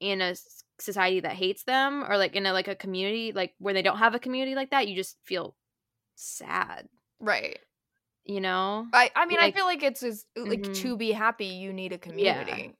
[0.00, 0.34] in a
[0.80, 3.98] society that hates them or like in a like a community like where they don't
[3.98, 5.54] have a community like that you just feel
[6.16, 6.88] sad
[7.20, 7.58] Right.
[8.24, 10.74] you know I I mean Like- I feel like it's just like Mhm.
[10.82, 12.74] to be happy you need a community.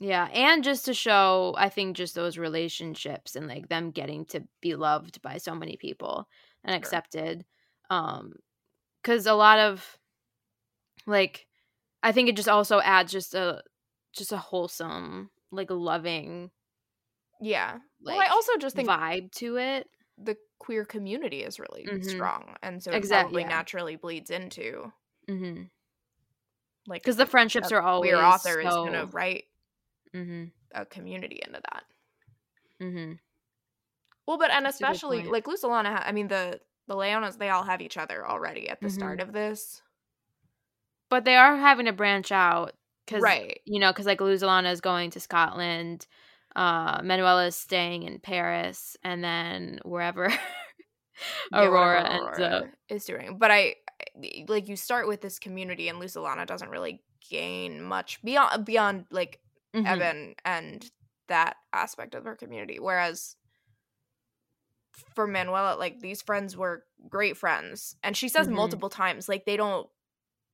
[0.00, 4.42] Yeah and just to show i think just those relationships and like them getting to
[4.60, 6.28] be loved by so many people
[6.64, 6.78] and Sure.
[6.78, 7.44] accepted
[7.90, 8.32] um
[9.02, 9.98] because a lot of
[11.06, 11.46] like
[12.02, 13.62] i think it just also adds just a
[14.14, 16.50] just a wholesome like loving
[17.40, 17.78] Yeah.
[18.02, 19.88] like well, I also just think vibe to it
[20.18, 22.04] the queer community is really Mhm.
[22.04, 23.48] strong, and so it Exact- probably yeah.
[23.48, 24.92] naturally bleeds into
[25.26, 25.68] because
[26.86, 29.44] like because the friendships are always queer author is so, going to write
[30.14, 30.44] mm-hmm,
[30.74, 31.82] a community into that.
[32.82, 33.12] mm-hmm.
[34.26, 37.48] Well, but and That's especially like Luz Alana, ha- I mean the the Leonas, they
[37.50, 38.94] all have each other already at the Mm-hmm.
[38.94, 39.82] start of this,
[41.10, 42.72] but they are having to branch out
[43.06, 43.60] because right?
[43.66, 46.06] you know, because like Luz Alana is going to Scotland,
[46.56, 50.28] uh, Manuela is staying in Paris, and then wherever
[51.52, 52.64] Yeah, Aurora ends Aurora up.
[52.88, 53.38] is doing.
[53.38, 53.74] But I
[54.22, 58.64] I- like you start with this community, and Luz Alana doesn't really gain much beyond
[58.64, 59.38] beyond like
[59.74, 59.86] Mhm.
[59.86, 60.90] Evan and
[61.28, 62.78] that aspect of her community.
[62.78, 63.36] Whereas
[65.14, 68.52] for Manuela, like these friends were great friends, and she says Mhm.
[68.52, 69.88] multiple times like they don't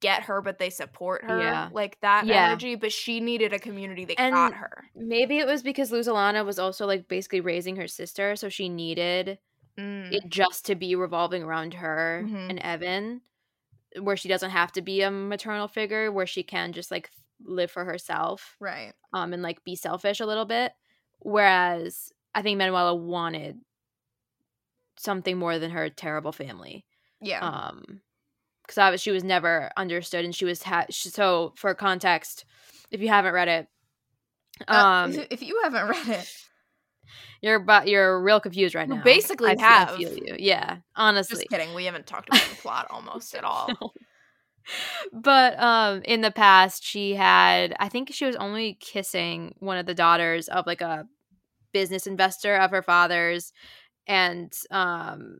[0.00, 1.68] get her, but they support her, Yeah.
[1.72, 2.46] like that Yeah.
[2.48, 2.74] energy.
[2.74, 4.84] But she needed a community that And got her.
[4.94, 8.68] Maybe it was because Luz Alana was also like basically raising her sister, so she
[8.70, 9.38] needed
[9.78, 10.12] Mm.
[10.12, 12.50] it just to be revolving around her Mhm.
[12.50, 13.22] and Evan,
[14.00, 17.10] where she doesn't have to be a maternal figure, where she can just like
[17.44, 18.56] live for herself.
[18.60, 18.92] Right.
[19.12, 20.72] um and like be selfish a little bit
[21.20, 23.58] whereas i think manuela wanted
[24.96, 26.84] something more than her terrible family
[27.20, 27.40] Yeah.
[27.40, 28.00] um
[28.62, 32.44] because obviously she was never understood and she was ha- so for context
[32.90, 33.68] if you haven't read it
[34.68, 36.32] Uh, um if, if you haven't read it,
[37.42, 39.96] you're but you're real confused right now basically I feel, I have.
[39.96, 41.74] feel you yeah honestly just kidding.
[41.74, 43.94] We haven't talked about the plot almost at all.
[45.12, 49.86] But um in the past she had i think she was only kissing one of
[49.86, 51.06] the daughters of like a
[51.72, 53.52] business investor of her father's
[54.06, 55.38] and um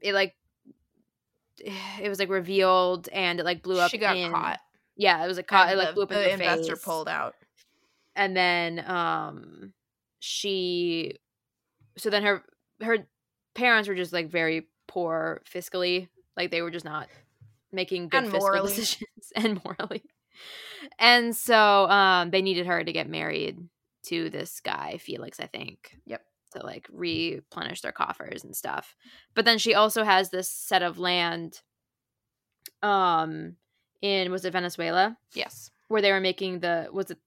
[0.00, 0.34] it like
[2.02, 4.60] it was like revealed and it like blew up She got in- caught.
[4.96, 6.84] yeah it was a caught it like the, blew up in the the investor face.
[6.84, 7.34] pulled out.
[8.16, 9.72] and then um
[10.20, 11.18] she
[11.96, 12.42] so then her
[12.82, 13.06] her
[13.54, 17.08] parents were just like very poor fiscally like they were just not
[17.74, 18.74] making good And fiscal morally.
[18.74, 20.02] decisions and morally
[20.98, 23.58] and so um they needed her to get married
[24.04, 26.22] to this guy felix i think Yep.
[26.52, 28.94] to like replenish their coffers and stuff
[29.34, 31.60] but then she also has this set of land
[32.82, 33.56] um
[34.02, 35.70] in was it venezuela Yes.
[35.88, 37.18] where they were making the was it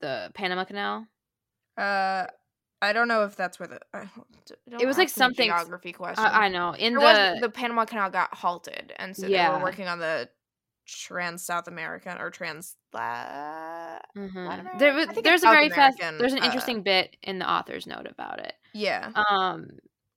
[0.00, 1.06] the Panama Canal?
[1.78, 2.26] Uh,
[2.84, 3.80] I don't know if that's where the.
[3.92, 4.08] I
[4.68, 6.24] don't It was, like, something- geography question.
[6.24, 9.88] I, I know in the, the Panama Canal got halted, and so they were working
[9.88, 10.28] on the
[10.86, 12.76] Trans South American or Trans.
[14.16, 14.78] Mhm.
[14.78, 17.86] There was there's a South very fast there's an uh, interesting bit in the author's
[17.86, 18.54] note about it.
[18.72, 19.10] yeah.
[19.30, 19.68] Um,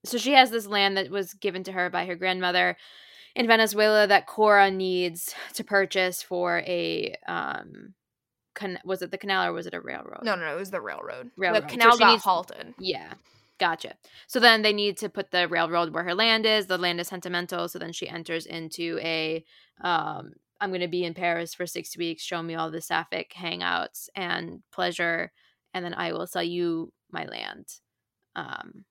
[0.05, 2.77] so she has this land that was given to her by her grandmother
[3.35, 7.93] in Venezuela that Cora needs to purchase for a um,
[8.57, 10.23] can- was it the canal or was it a railroad?
[10.23, 11.31] No, no, no, it was the railroad.
[11.37, 11.63] Railroad.
[11.63, 12.73] The canal she got needs- halted.
[12.79, 13.13] Yeah.
[13.59, 13.95] Gotcha.
[14.27, 16.67] So then they need to put the railroad where her land is.
[16.67, 17.67] The land is sentimental.
[17.69, 19.43] So then she enters into a
[19.81, 24.09] um I'm gonna be in Paris for six weeks, show me all the sapphic hangouts
[24.15, 25.31] and pleasure,
[25.73, 27.65] and then I will sell you my land.
[28.35, 28.85] Um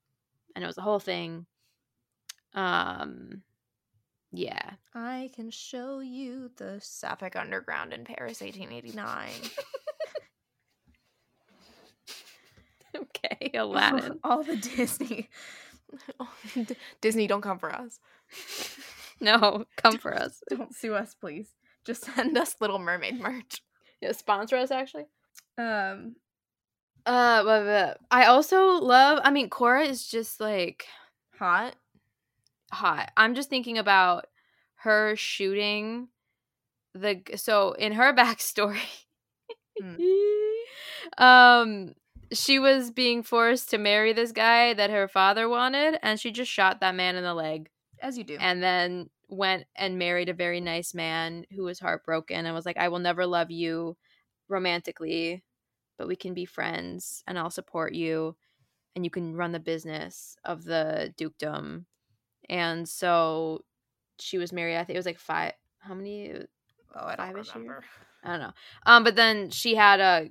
[0.54, 1.46] and it was the whole thing.
[2.54, 3.42] Um
[4.32, 4.72] yeah.
[4.94, 9.28] I can show you the Sapphic Underground in Paris, 1889.
[12.96, 14.18] okay, Aladdin.
[14.24, 15.28] All the Disney.
[17.00, 17.98] Disney, don't come for us.
[19.20, 20.42] no, come for us.
[20.50, 21.48] Don't sue us, please.
[21.84, 23.62] Just send us Little Mermaid merch.
[24.00, 25.04] Yeah, sponsor us actually.
[25.56, 26.16] Um,
[27.06, 29.20] Uh, I also love.
[29.22, 30.86] I mean, Cora is just like
[31.38, 31.76] hot.
[32.72, 33.12] Hot.
[33.16, 34.26] I'm just thinking about
[34.76, 36.08] her shooting
[36.94, 37.22] the.
[37.36, 38.80] So in her backstory,
[41.18, 41.94] um,
[42.32, 46.50] she was being forced to marry this guy that her father wanted, and she just
[46.50, 47.70] shot that man in the leg,
[48.02, 48.36] As you do.
[48.38, 52.76] and then went and married a very nice man who was heartbroken and was like,
[52.76, 53.96] "I will never love you
[54.48, 55.42] romantically."
[55.98, 58.36] But we can be friends, and I'll support you,
[58.94, 61.86] and you can run the business of the dukedom.
[62.48, 63.64] And so
[64.18, 64.76] she was married.
[64.76, 65.52] I think it was like five.
[65.78, 66.32] How many?
[66.94, 67.52] oh, I don't years?
[67.54, 67.84] remember.
[68.24, 68.52] I don't know.
[68.84, 70.28] Um, but then she had a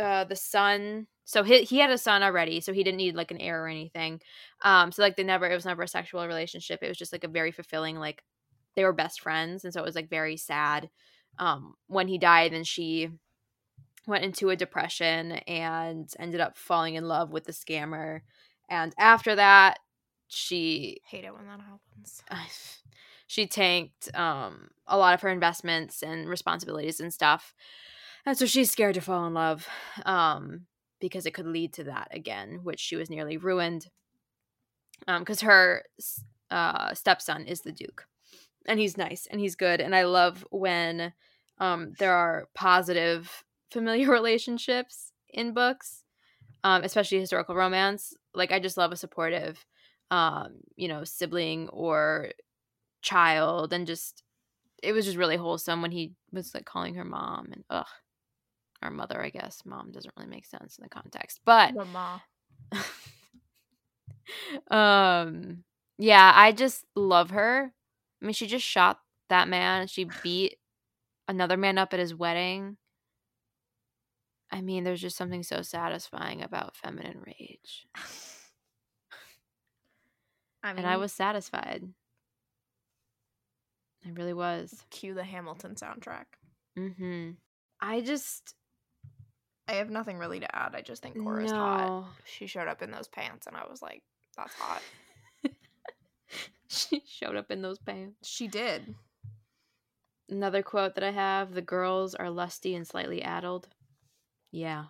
[0.00, 1.06] uh the son.
[1.24, 3.68] So he he had a son already, so he didn't need like an heir or
[3.68, 4.20] anything.
[4.62, 6.80] Um, so like they never it was never a sexual relationship.
[6.82, 8.22] It was just like a very fulfilling like
[8.76, 10.90] they were best friends, and so it was like very sad.
[11.38, 13.10] Um, when he died, then she
[14.06, 18.20] went into a depression and ended up falling in love with the scammer.
[18.68, 19.78] And after that,
[20.30, 22.22] she Hate it when that happens.
[23.26, 27.54] she tanked um a lot of her investments and responsibilities and stuff
[28.26, 29.68] and so she's scared to fall in love
[30.06, 30.66] um
[31.00, 33.88] because it could lead to that again which she was nearly ruined
[35.08, 35.82] um because her
[36.50, 38.06] uh stepson is the duke
[38.66, 41.12] and he's nice and he's good and i love when
[41.58, 46.04] um there are positive familiar relationships in books
[46.64, 49.64] um especially historical romance like i just love a supportive
[50.10, 52.30] um you know sibling or
[53.02, 54.22] child and just
[54.82, 57.86] it was just really wholesome when he was like calling her mom and ugh
[58.82, 59.62] or mother i guess.
[59.64, 62.22] Mom doesn't really make sense in the context but Mama.
[64.70, 65.64] um
[65.98, 67.72] yeah i just love her.
[68.22, 69.86] I mean she just shot that man.
[69.86, 70.56] She beat
[71.28, 72.76] another man up at his wedding.
[74.50, 77.86] I mean there's just something so satisfying about feminine rage
[80.62, 81.84] I mean, and i was satisfied
[84.06, 86.26] i really was cue the Hamilton soundtrack.
[86.78, 87.30] mm-hmm
[87.80, 88.54] i just
[89.70, 90.74] I have nothing really to add.
[90.74, 92.04] I just think Cora's hot.
[92.24, 94.02] She showed up in those pants, and I was like,
[94.36, 94.82] "That's hot."
[96.68, 98.96] she showed up in those pants She did.
[100.28, 103.68] Another quote that I have the girls are lusty and slightly addled.
[104.50, 104.86] Yeah,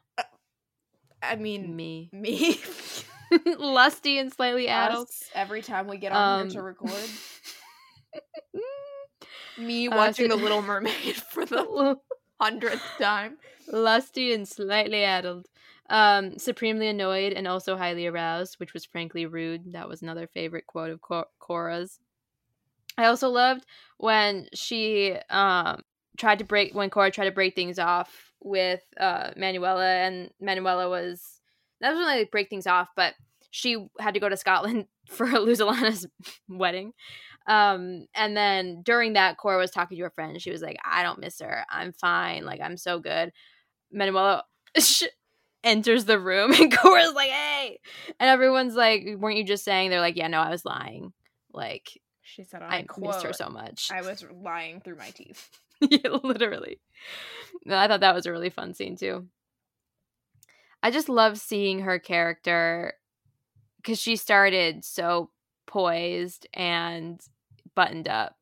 [1.22, 2.08] I mean, me.
[2.12, 2.58] me.
[3.58, 5.08] lusty and slightly addled.
[5.08, 7.08] Us, every time we get on Um, here to record,
[9.58, 11.96] me Uh, watching so- The Little Mermaid for the
[12.40, 13.36] hundredth time.
[13.68, 15.46] lusty and slightly addled.
[15.88, 19.72] Um, supremely annoyed and also highly aroused, which was frankly rude.
[19.72, 21.98] That was another favorite quote of Cor- Cora's.
[22.96, 23.64] I also loved
[23.98, 25.82] when she um
[26.16, 30.88] tried to break when Cora tried to break things off with uh Manuela and Manuela
[30.88, 31.39] was
[31.80, 32.88] that was when they break things off.
[32.96, 33.14] But
[33.50, 36.06] she had to go to Scotland for Luz Alana's
[36.48, 36.92] wedding.
[37.46, 40.40] Um, and then during that, Cora was talking to her friend.
[40.40, 41.64] She was like, "I don't miss her.
[41.70, 42.44] I'm fine.
[42.44, 43.32] Like I'm so good."
[43.92, 44.44] Manuela
[45.64, 47.80] enters the room, and Cora's like, "Hey,"
[48.20, 51.12] and everyone's like, "Weren't you just saying?" They're like, "Yeah, no, I was lying.
[51.52, 55.10] Like She said, I, I, quote, missed her so much." I was lying through my
[55.10, 55.48] teeth.
[55.80, 56.78] yeah, literally.
[57.64, 59.26] No, I thought that was a really fun scene too.
[60.82, 62.94] I just love seeing her character
[63.76, 65.30] because she started so
[65.66, 67.20] poised and
[67.74, 68.36] buttoned up,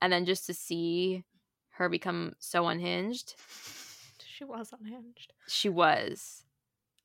[0.00, 1.24] and then just to see
[1.70, 3.34] her become so unhinged,
[4.24, 5.32] She was unhinged.
[5.48, 6.44] she was.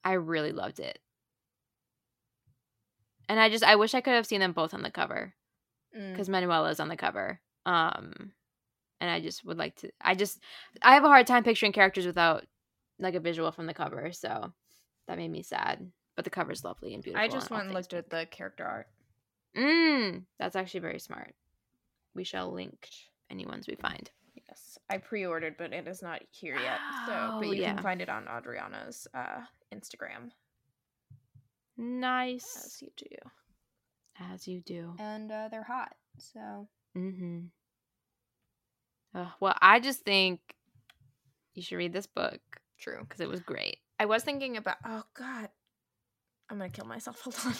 [0.03, 0.99] I really loved it.
[3.27, 5.33] And I just I wish I could have seen them both on the cover
[5.97, 6.11] Mm.
[6.11, 7.39] because Manuela is on the cover.
[7.65, 8.33] Um,
[8.99, 9.91] and I just would like to.
[10.01, 10.39] I just
[10.81, 12.45] I have a hard time picturing characters without
[12.99, 14.51] like a visual from the cover, so
[15.07, 15.91] that made me sad.
[16.15, 17.23] But the cover's lovely and beautiful.
[17.23, 18.87] I just went and looked at the character art.
[19.57, 21.35] Mm, that's actually very smart.
[22.13, 22.89] We shall link
[23.29, 24.09] any ones we find.
[24.47, 26.79] Yes, I pre-ordered, but it is not here yet.
[27.05, 27.73] So, Oh, but you yeah.
[27.73, 29.41] can find it on Adriana's uh,
[29.73, 30.31] Instagram,
[31.77, 33.15] Nice, as you do.
[34.33, 34.93] as you do.
[34.99, 35.93] And uh, they're hot.
[36.17, 37.39] So Mm-hmm.
[39.13, 40.39] Uh, well, I just think
[41.53, 42.39] you should read this book
[42.77, 42.99] true.
[43.01, 43.77] because it was great.
[43.99, 44.77] I was thinking about.
[44.85, 45.49] Oh God,
[46.49, 47.21] I'm gonna kill myself.
[47.23, 47.53] Hold on.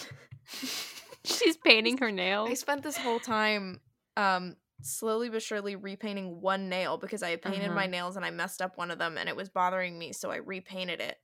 [1.24, 2.50] She's painting her nails.
[2.50, 3.80] I spent this whole time
[4.16, 7.90] um slowly but surely repainting one nail because I had painted my Uh-huh.
[7.90, 10.36] nails and I messed up one of them and it was bothering me, so I
[10.36, 11.16] repainted it.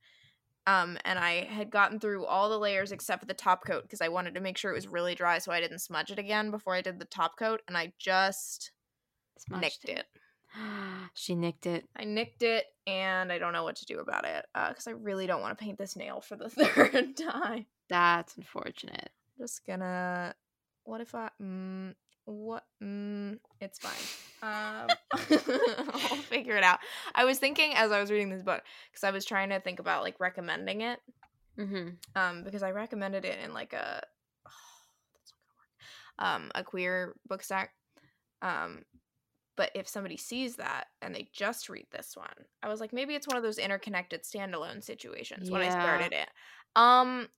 [0.67, 4.01] Um and I had gotten through all the layers except for the top coat because
[4.01, 6.51] I wanted to make sure it was really dry so I didn't smudge it again
[6.51, 8.73] before I did the top coat and I just
[9.39, 10.07] Smudged nicked it.
[11.14, 11.88] she nicked it.
[11.96, 15.26] I nicked it and I don't know what to do about it because I really
[15.26, 17.66] don't want to paint this nail for the third time.
[17.88, 19.11] That's unfortunate.
[19.38, 20.34] I'm just gonna
[20.84, 21.94] what if i mm,
[22.24, 23.92] what mm, it's fine
[24.42, 24.88] um
[25.92, 26.80] i'll figure it out
[27.14, 29.78] i was thinking as i was reading this book because i was trying to think
[29.78, 30.98] about like recommending it
[31.59, 31.90] Mm-hmm.
[32.16, 34.03] um because i recommended it in like a
[35.14, 35.68] that's not gonna work
[36.18, 37.70] um a queer book stack
[38.40, 38.82] um
[39.57, 42.28] but if somebody sees that and they just read this one
[42.62, 46.28] i was like maybe it's one of those interconnected standalone situations when i started it.
[46.76, 47.28] Um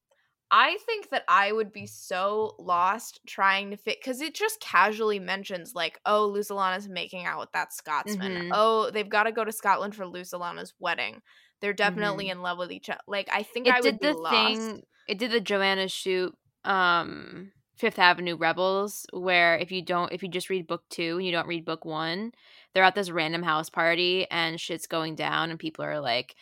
[0.51, 5.19] i think that i would be so lost trying to fit because it just casually
[5.19, 8.33] mentions like oh Luz Alana's making out with that scotsman.
[8.33, 8.51] Mhm.
[8.53, 11.23] oh they've got to go to scotland for Luz Alana's wedding.
[11.61, 14.07] They're definitely in love with each other like i think i It would did be
[14.07, 14.61] the lost.
[14.61, 14.83] thing.
[15.09, 16.35] It did the Joanna Shupe
[16.65, 21.27] um Fifth Avenue Rebels, where if you don't, if you just read book two and
[21.27, 22.33] you don't read book one,
[22.73, 26.37] they're at this random house party and shit's going down and people are like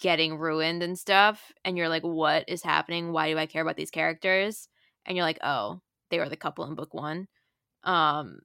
[0.00, 3.12] getting ruined and stuff, and you're like, what is happening?
[3.12, 4.68] Why do I care about these characters?
[5.06, 7.28] And you're like, oh, they were the couple in book one.
[7.84, 8.40] Um,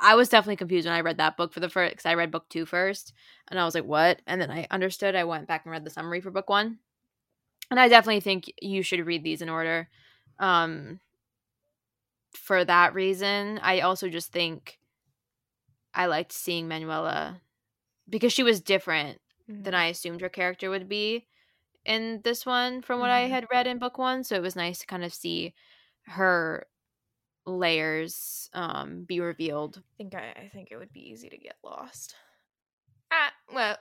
[0.00, 2.30] I was definitely confused when I read that book for the first because I read
[2.30, 3.12] book two first,
[3.48, 4.22] and I was like, what?
[4.26, 5.14] And then I understood.
[5.14, 6.78] I went back and read the summary for book one,
[7.70, 9.88] and I definitely think you should read these in order.
[10.38, 11.00] Um,
[12.38, 14.78] for that reason, I also just think
[15.94, 17.42] I liked seeing Manuela
[18.08, 19.20] because she was different
[19.64, 19.76] than Mhm.
[19.76, 21.28] I assumed her character would be
[21.84, 23.28] in this one from what I Mhm.
[23.28, 24.24] had read in book one.
[24.24, 25.54] So it was nice to kind of see
[26.06, 26.66] her
[27.46, 29.82] layers um be revealed.
[29.94, 32.14] I think I, I think it would be easy to get lost.
[33.10, 33.76] Ah, well,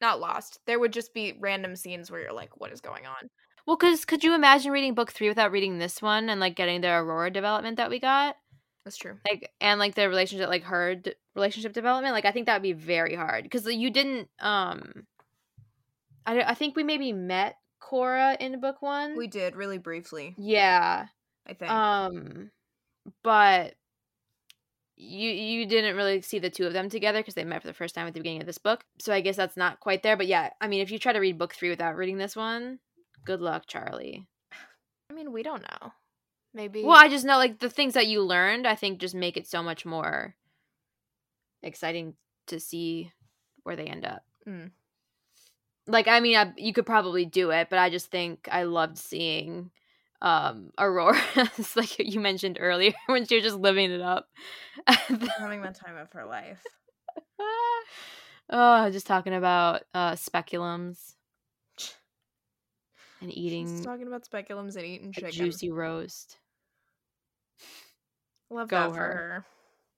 [0.00, 0.60] not lost.
[0.66, 3.28] There would just be random scenes where you're like, "What is going on?"
[3.66, 6.80] Well, cause could you imagine reading book three without reading this one and like getting
[6.82, 8.36] the Aurora development that we got?
[8.84, 9.18] That's true.
[9.28, 12.62] like and like the relationship like her d- relationship development like i think that would
[12.62, 15.04] be very hard because you didn't um
[16.24, 21.06] I, I think we maybe met cora in book one We did really briefly, yeah
[21.48, 21.72] I think.
[21.72, 22.50] um
[23.24, 23.74] but
[24.96, 27.74] you you didn't really see the two of them together because they met for the
[27.74, 30.16] first time at the beginning of this book so i guess that's not quite there
[30.16, 32.78] but yeah i mean if you try to read book three without reading this one
[33.26, 34.26] good luck charlie
[35.10, 35.92] I mean, we don't know.
[36.52, 36.82] Maybe.
[36.82, 39.46] Well, I just know like the things that you learned, I think just make it
[39.46, 40.34] so much more
[41.62, 42.14] exciting
[42.46, 43.12] to see
[43.62, 44.24] where they end up.
[44.48, 44.70] Mm.
[45.86, 48.98] Like, I mean, I, you could probably do it, but I just think I loved
[48.98, 49.70] seeing
[50.22, 51.20] um Aurora,
[51.58, 54.28] It's like you mentioned earlier, when she was just living it up.
[54.86, 56.62] having the time of her life.
[58.48, 61.15] oh, just talking about uh speculums
[63.28, 65.30] and She's eating talking about speculums and eating chicken.
[65.32, 66.38] juicy roast.
[68.50, 69.44] Love Go that for her.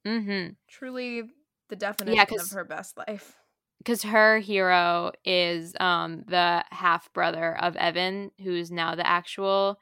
[0.05, 0.11] her.
[0.11, 0.53] Mm-hmm.
[0.69, 1.23] Truly,
[1.69, 3.37] the definition 'cause- of her best life.
[3.79, 9.79] because her hero is um the half brother of Evan, who's now the actual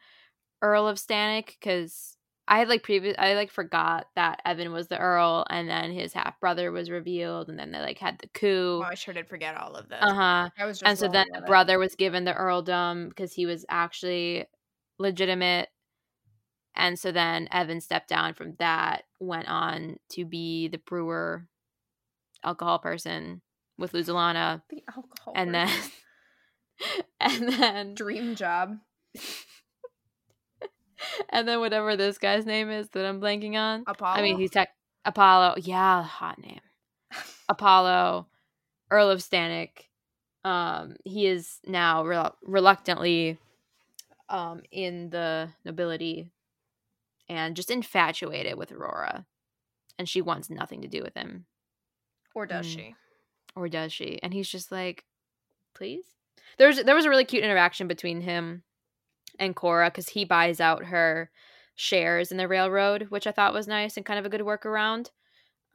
[0.62, 1.46] Earl of Stannick.
[1.60, 2.15] Because
[2.48, 6.12] I had like previous, I like forgot that Evan was the Earl, and then his
[6.12, 8.80] half brother was revealed, and then they like had the coup.
[8.84, 9.98] Oh, I sure did forget all of this.
[10.00, 10.50] Uh huh.
[10.56, 11.46] I was just And so then the it.
[11.46, 14.46] brother was given the earldom because he was actually
[14.98, 15.68] legitimate.
[16.76, 21.48] And so then Evan stepped down from that, went on to be the brewer,
[22.44, 23.40] alcohol person
[23.78, 25.32] with Luz Alana, the alcohol.
[25.34, 25.70] and then
[27.20, 28.76] and then dream job.
[31.30, 33.84] and then whatever this guy's name is that I'm blanking on.
[33.86, 34.14] Apollo.
[34.18, 34.70] I mean, he's tech
[35.04, 35.54] Apollo.
[35.58, 36.60] Yeah, hot name.
[37.48, 38.26] Apollo,
[38.90, 39.88] Earl of Stannick.
[40.44, 43.38] Um, he is now rel- reluctantly
[44.28, 46.30] um in the nobility
[47.28, 49.24] and just infatuated with Aurora.
[49.98, 51.46] And she wants nothing to do with him.
[52.34, 52.70] or does Mm.
[52.74, 52.94] she?
[53.54, 54.18] Or does she?
[54.22, 55.04] And he's just like,
[55.74, 56.04] please?
[56.58, 58.62] There's there was a really cute interaction between him
[59.38, 61.30] and Cora because he buys out her
[61.74, 65.10] shares in the railroad, which I thought was nice and kind of a good workaround.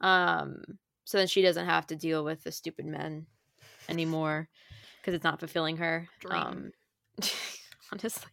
[0.00, 0.62] Um,
[1.04, 3.26] so then she doesn't have to deal with the stupid men
[3.88, 4.48] anymore
[5.00, 6.08] because it's not fulfilling her.
[6.20, 6.34] Dream.
[6.34, 6.72] Um,
[7.92, 8.30] honestly.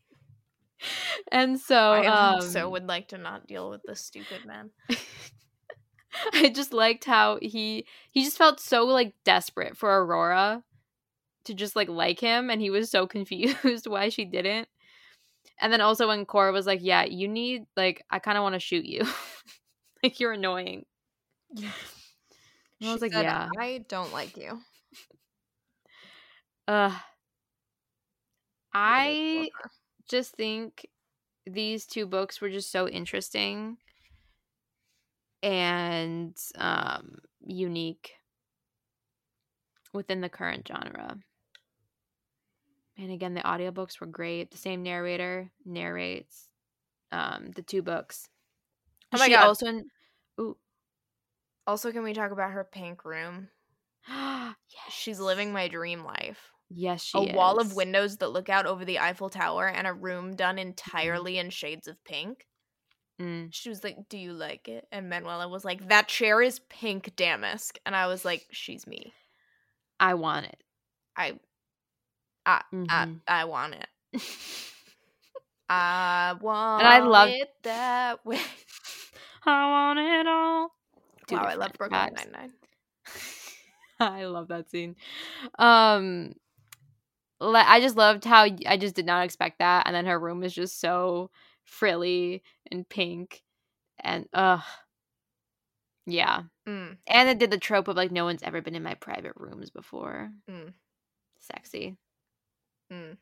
[1.31, 4.69] And so, I um, also would like to not deal with the stupid men.
[6.33, 10.63] I just liked how he he just felt so like desperate for Aurora
[11.45, 14.67] to just like like him and he was so confused why she didn't.
[15.59, 18.53] And then also when Cora was like, "Yeah, you need like I kind of want
[18.53, 19.03] to shoot you.
[20.03, 20.85] like you're annoying."
[22.81, 24.61] And I was She like, said, "Yeah." I don't like you.
[26.67, 26.99] Uh
[28.73, 29.51] I
[30.09, 30.87] just think
[31.45, 33.79] these two books were just so interesting
[35.41, 38.15] and um unique
[39.93, 41.19] within the current genre.
[42.99, 44.51] And again, the audiobooks were great.
[44.51, 46.49] The same narrator narrates
[47.11, 48.27] um the two books.
[49.13, 49.45] Oh my She God.
[49.45, 49.87] also in-
[50.39, 50.57] Ooh.
[51.65, 53.49] Also, can we talk about her pink room?
[54.07, 54.55] yes.
[54.91, 56.51] She's living my dream life.
[56.71, 59.93] Yes, she a wall of windows that look out over the Eiffel Tower and a
[59.93, 60.67] room done Mm-hmm.
[60.67, 62.45] entirely in shades of pink.
[63.19, 63.49] Mm.
[63.51, 67.15] She was like, "Do you like it?" And Manuela was like, "That chair is pink
[67.15, 69.13] damask." And I was like, "She's me.
[69.99, 70.63] I want it.
[71.17, 71.39] I,
[72.49, 73.21] I, Mhm.
[73.27, 73.87] I, I want it.
[75.69, 78.39] I want and I love- it that way."
[79.45, 80.71] I want it all.
[81.27, 82.13] Two wow, I love Brooklyn.
[82.15, 82.53] Nine Nine.
[83.99, 84.95] I love that scene.
[85.57, 86.33] Um
[87.41, 90.53] I just loved how I just did not expect that and then her room is
[90.53, 91.31] just so
[91.63, 93.43] frilly and pink
[93.99, 94.59] and uh
[96.05, 96.43] yeah.
[96.67, 99.33] Mm, And it did the trope of like no one's ever been in my private
[99.35, 100.31] rooms before.
[100.49, 100.73] Mm.
[101.39, 101.95] Sexy.
[102.91, 103.17] Mm.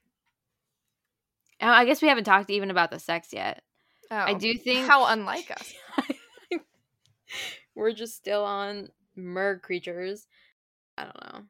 [1.59, 3.63] Uh, I guess we haven't talked even about the sex yet.
[4.11, 5.73] Oh, I do think how unlike us.
[7.75, 10.27] we're just still on merg creatures.
[10.97, 11.41] I don't know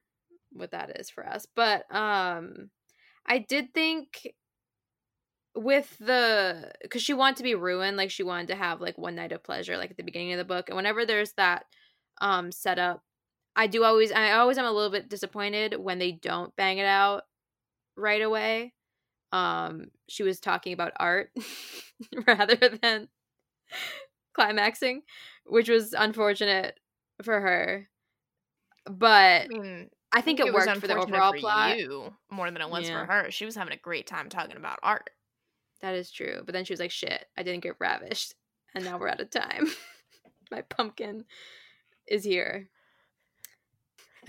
[0.54, 2.70] what that is for us, but um,
[3.26, 4.34] I did think
[5.56, 9.16] with the because she wanted to be ruined, like she wanted to have like one
[9.16, 11.66] night of pleasure, like at the beginning of the book, and whenever there's that
[12.22, 13.04] um setup,
[13.56, 16.86] I do always I always am a little bit disappointed when they don't bang it
[16.86, 17.24] out
[17.98, 18.74] right away.
[19.34, 21.32] Um, she was talking about art
[22.28, 23.10] rather than
[24.34, 25.02] climaxing,
[25.46, 26.80] which was unfortunate
[27.24, 27.90] for her.
[28.90, 31.78] But I mean, I think it was worked for the overall for plot.
[31.78, 33.06] you more than it was Yeah.
[33.06, 33.32] for her.
[33.32, 35.10] She was having a great time talking about art.
[35.82, 36.42] That is true.
[36.46, 38.34] But then she was like, shit, I didn't get ravished.
[38.74, 39.68] And now we're out of time.
[40.52, 41.26] My pumpkin
[42.08, 42.70] is here.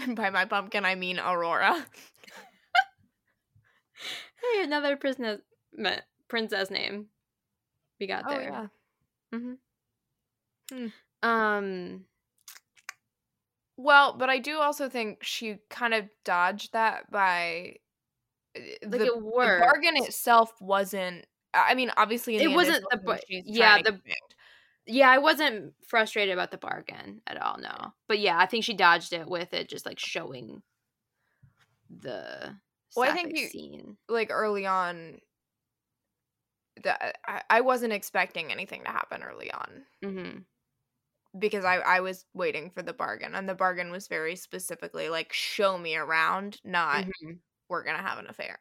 [0.01, 1.85] And by my pumpkin, I mean Aurora.
[4.55, 5.41] Hey, another princess
[6.29, 7.07] princess name.
[8.01, 8.71] We got Oh there.
[9.33, 9.39] yeah.
[11.23, 12.05] Um
[13.77, 17.77] Well, but I do also think she kind of dodged that by
[18.57, 21.27] uh, like the, it the bargain itself wasn't.
[21.55, 24.01] I mean, obviously, in It wasn't the bar- yeah, the-
[24.87, 27.93] Yeah, I wasn't frustrated about the bargain at all, no.
[28.07, 30.63] But yeah, I think she dodged it with it just like showing
[31.91, 32.55] the
[32.97, 33.97] Well, I think sapphic you- scene.
[34.09, 35.19] like early on.
[36.85, 39.83] That I, I wasn't expecting anything to happen early on.
[40.05, 40.39] Mm-hmm.
[41.41, 45.33] because I, I was waiting for the bargain and the bargain was very specifically like
[45.33, 47.33] show me around not Mm-hmm.
[47.69, 48.59] we're gonna have an affair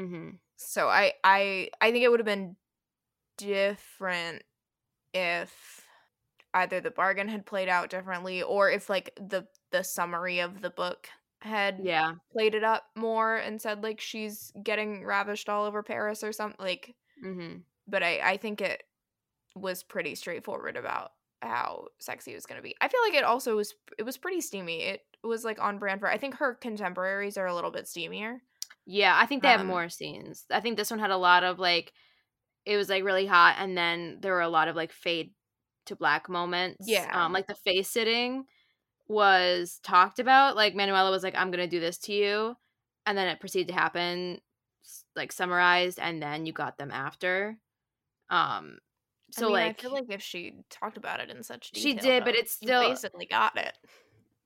[0.00, 0.30] Mm-hmm.
[0.56, 2.56] so i i i think it would have been
[3.38, 4.42] different
[5.14, 5.82] if
[6.54, 10.70] either the bargain had played out differently or if like the the summary of the
[10.70, 11.08] book
[11.42, 12.14] had Yeah.
[12.32, 16.64] played it up more and said like she's getting ravished all over Paris or something
[16.64, 17.58] like Mm-hmm.
[17.88, 18.82] but I I think it
[19.54, 21.12] was pretty straightforward about
[21.42, 22.74] how sexy it was going to be.
[22.80, 24.82] I feel like it also was it was pretty steamy.
[24.82, 28.38] It was like on brand for I think her contemporaries are a little bit steamier.
[28.86, 30.44] Yeah, I think they have Um, more scenes.
[30.50, 31.92] I think this one had a lot of like
[32.64, 35.32] it was like really hot and then there were a lot of like fade
[35.86, 36.86] to black moments.
[36.86, 37.08] Yeah.
[37.12, 38.44] Um like the face sitting
[39.08, 40.56] was talked about.
[40.56, 42.56] Like Manuela was like, I'm gonna do this to you.
[43.06, 44.40] And then it proceeded to happen,
[45.14, 47.56] like summarized, and then you got them after.
[48.30, 48.78] Um
[49.30, 51.82] so I mean, like, I feel like if she talked about it in such detail,
[51.92, 53.76] She did, but though, it's you still- basically got it.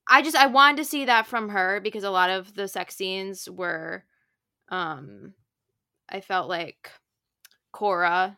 [0.09, 2.97] I just I wanted to see that from her because a lot of the sex
[2.97, 4.05] scenes were
[4.69, 5.35] um
[6.09, 6.91] I felt like
[7.73, 8.37] Cora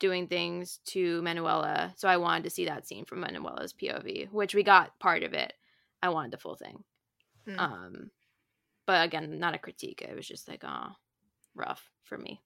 [0.00, 1.94] doing things to Manuela.
[1.96, 5.32] So I wanted to see that scene from Manuela's POV, which we got part of
[5.34, 5.52] it.
[6.02, 6.82] I wanted the full thing.
[7.46, 7.58] Mm.
[7.58, 8.10] Um
[8.86, 10.02] but again, not a critique.
[10.02, 10.88] It was just like, oh,
[11.54, 12.42] rough for me.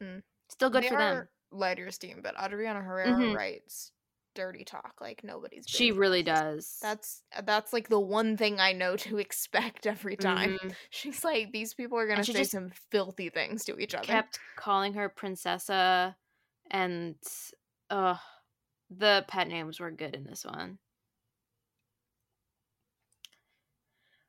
[0.00, 0.22] Mm.
[0.48, 1.28] Still good They for them.
[1.50, 3.34] lighter steam, but Adriana Herrera Mhm.
[3.34, 3.90] writes
[4.34, 5.64] dirty talk like nobody's.
[5.66, 6.78] She really does.
[6.80, 10.58] That's that's like the one thing I know to expect every time.
[10.62, 10.74] Mhm.
[10.90, 14.06] She's like, these people are gonna say some filthy things to each other.
[14.06, 16.14] kept calling her princessa
[16.70, 17.16] and
[17.90, 18.16] uh
[18.90, 20.78] the pet names were good in this one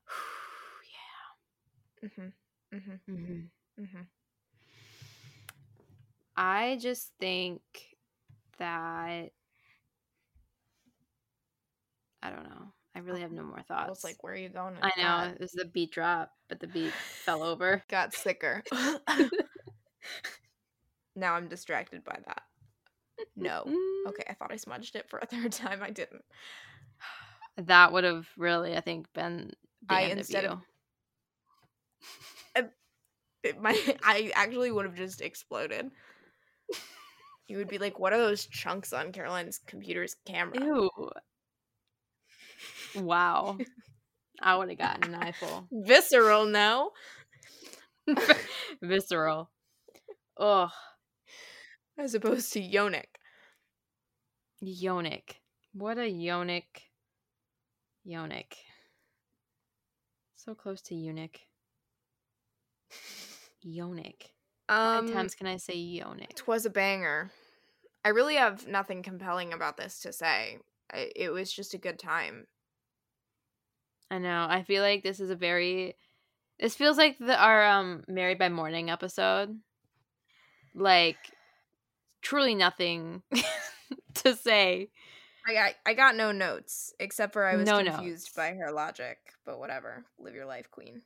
[2.01, 2.09] Yeah.
[2.09, 2.29] hmm
[2.77, 4.01] hmm hmm hmm
[6.35, 7.61] i just think
[8.57, 9.31] that
[12.23, 14.49] i don't know i really have no more I thoughts was like, where are you
[14.49, 14.75] going?
[14.81, 15.35] i know that?
[15.35, 18.63] it was the beat drop but the beat fell over Got sicker.
[21.19, 22.43] now I'm distracted by that.
[23.35, 23.63] No.
[24.07, 25.83] Okay, I thought I smudged it for a third time.
[25.83, 26.23] I didn't.
[27.57, 29.51] that would have really i think been
[29.89, 30.59] the I end instead of
[32.55, 32.69] of-
[33.43, 35.91] It, my I actually would have just exploded.
[37.47, 40.89] You would be like, "What are those chunks on Caroline's computer's camera?" ew
[42.95, 43.57] wow
[44.41, 46.91] i would have gotten an eyeful Visceral, no.
[48.81, 49.49] visceral
[50.37, 50.69] oh
[51.99, 53.17] As opposed to Yonic.
[54.63, 55.35] Yonic.
[55.73, 56.63] What a Yonic.
[58.07, 58.53] Yonic.
[60.37, 61.41] So close to eunuch.
[63.65, 64.31] Yonic.
[64.69, 66.35] How Um, many times can I say Yonic?
[66.35, 67.31] Twas a banger.
[68.05, 70.59] I really have nothing compelling about this to say.
[70.93, 72.47] I, it was just a good time.
[74.09, 74.47] I know.
[74.49, 75.97] I feel like this is a very.
[76.59, 79.59] This feels like the our um Married by Morning episode.
[80.73, 81.17] Like,
[82.21, 83.21] truly nothing
[84.15, 84.89] to say.
[85.47, 88.33] I got I got no notes except for I was No confused notes.
[88.35, 90.05] by her logic, but whatever.
[90.19, 91.01] Live your life, queen.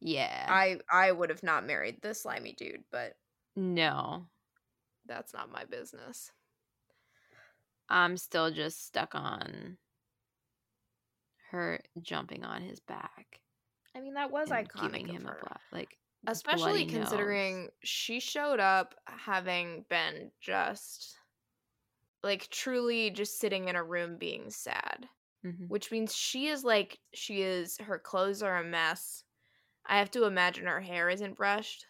[0.00, 0.46] Yeah.
[0.48, 3.16] I I would have not married this slimy dude, but
[3.54, 4.26] no.
[5.06, 6.32] that's not my business.
[7.88, 9.78] I'm still just stuck on
[11.50, 13.40] her jumping on his back.
[13.96, 15.38] I mean, that was iconic giving of him her.
[15.40, 15.96] a blood, like
[16.26, 21.16] Especially considering she showed up having been just
[22.22, 25.08] like truly just sitting in a room being sad,
[25.44, 25.68] Mhm.
[25.68, 29.22] which means she is like she is her clothes are a mess.
[29.84, 31.86] I have to imagine her hair isn't brushed.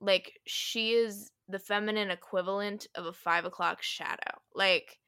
[0.00, 4.40] Like she is the feminine equivalent of a five o'clock shadow.
[4.54, 4.98] Like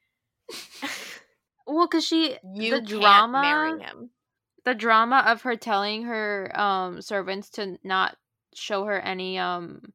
[1.67, 4.11] Well, because she you the drama, marry him.
[4.65, 8.17] the drama of her telling her um servants to not
[8.55, 9.93] show her any um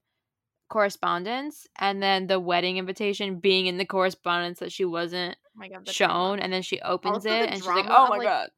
[0.70, 5.70] correspondence, and then the wedding invitation being in the correspondence that she wasn't Oh my
[5.70, 6.41] god, shown, drama.
[6.43, 8.49] and then she opens Also, it and she's like, "Oh my like, god."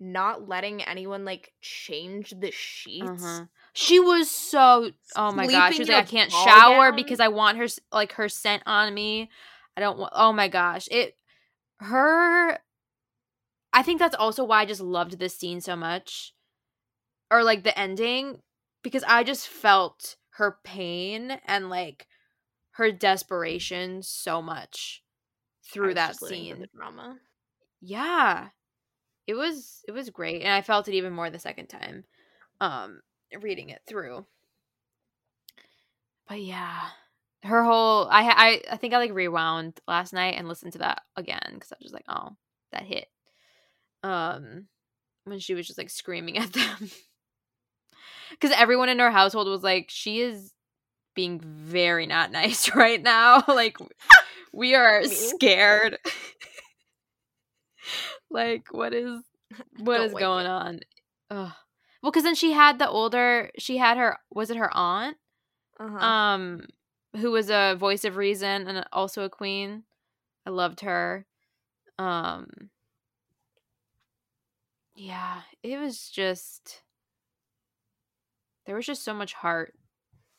[0.00, 3.06] not letting anyone like change the sheets.
[3.08, 3.44] Uh-huh.
[3.72, 5.72] She was so oh my god.
[5.72, 6.96] She was like, i can't shower gown?
[6.96, 9.30] because I want her like her scent on me.
[9.76, 10.12] I don't want.
[10.14, 11.16] Oh my gosh, it
[11.78, 12.58] her.
[13.72, 16.34] I think that's also why I just loved this scene so much,
[17.30, 18.42] or like the ending,
[18.82, 22.06] because I just felt her pain and like
[22.72, 25.02] her desperation so much
[25.64, 26.60] through that scene.
[26.60, 27.18] the drama.
[27.80, 28.48] Yeah.
[29.26, 32.04] It was it was great and I felt it even more the second time
[32.60, 33.00] um
[33.40, 34.26] reading it through.
[36.28, 36.80] But yeah,
[37.44, 41.02] her whole I I I think I like rewound last night and listened to that
[41.16, 42.36] again cuz I was just like, "Oh,
[42.72, 43.08] that hit."
[44.02, 44.68] Um
[45.24, 46.90] when she was just like screaming at them.
[48.40, 50.52] Cuz everyone in her household was like, "She is
[51.14, 53.76] being very not nice right now." like
[54.52, 55.98] we are scared.
[58.30, 59.20] like what is
[59.78, 60.50] What Don't is going it.
[60.50, 60.80] on?
[61.30, 61.52] Ugh.
[62.02, 63.50] Well, because then she had the older.
[63.58, 64.18] She had her.
[64.30, 65.16] Was it her aunt?
[65.78, 65.98] Uh-huh.
[65.98, 66.66] Um,
[67.16, 69.84] who was a voice of reason and also a queen.
[70.46, 71.26] I loved her.
[71.98, 72.70] Um.
[74.94, 76.82] Yeah, it was just.
[78.64, 79.74] There was just so much heart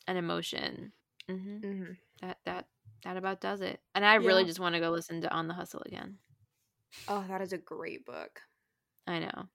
[0.08, 0.94] and emotion.
[1.28, 2.68] hmm hmm That that
[3.04, 3.82] that about does it.
[3.96, 6.18] And I really just want to go listen to On the Hustle again.
[7.08, 8.40] Oh, that is a great book.
[9.06, 9.50] I know.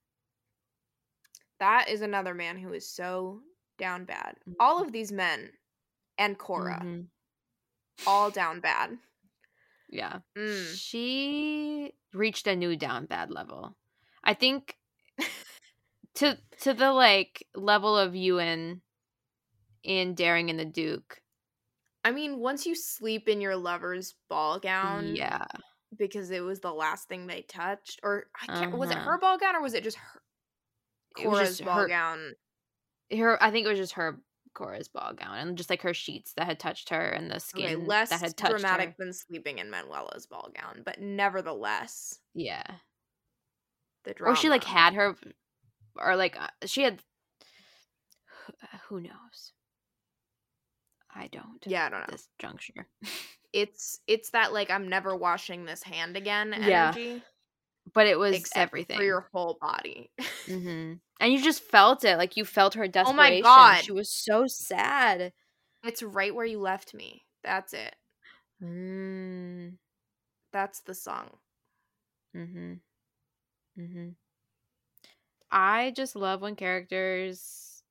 [1.61, 3.41] That is another man who is so
[3.79, 4.37] down bad.
[4.61, 5.51] All of these men
[6.19, 7.09] and Cora, Mhm.
[8.07, 8.99] all down bad.
[9.89, 10.21] Yeah.
[10.37, 10.75] Mm.
[10.77, 13.77] She reached a new down bad level.
[14.23, 14.77] I think
[16.19, 18.83] to to the like level of Ewan
[19.83, 21.21] in Daring and the Duke.
[22.05, 25.47] I mean, once you sleep in your lover's ball gown, Yeah.
[25.97, 28.77] because it was the last thing they touched, or I can't.
[28.79, 29.11] Was it Uh-huh.
[29.13, 30.23] her ball gown or was it just her?
[31.19, 32.35] It was Cora's just ball her- gown.
[33.11, 34.21] Her I think it was just her
[34.55, 37.39] Cora's ball gown and just like her sheets that had touched her and the Okay,
[37.41, 38.95] skin less that had touched dramatic her.
[38.99, 42.65] than sleeping in Manuela's ball gown, but nevertheless, Yeah.
[44.05, 44.33] the drama.
[44.33, 45.17] Or she like had her
[46.03, 47.03] or like uh, she had
[48.89, 49.53] who knows.
[51.15, 51.65] I don't.
[51.67, 52.07] Yeah, I don't know.
[52.11, 52.87] This juncture.
[53.55, 56.89] It's it's that like I'm never washing this hand again Yeah.
[56.89, 57.23] energy.
[57.95, 58.99] But it was except everything.
[58.99, 60.11] for your whole body.
[60.47, 63.83] hmm And you just felt it, like you felt her desperation Oh my God.
[63.85, 65.33] she was so sad.
[65.83, 67.25] it's right where you left me.
[67.43, 67.97] That's it.
[68.63, 69.79] Mm.
[70.53, 71.31] That's the song.
[72.37, 72.73] Mm-hmm.
[73.81, 74.09] Mm-hmm.
[75.51, 77.83] I just love when characters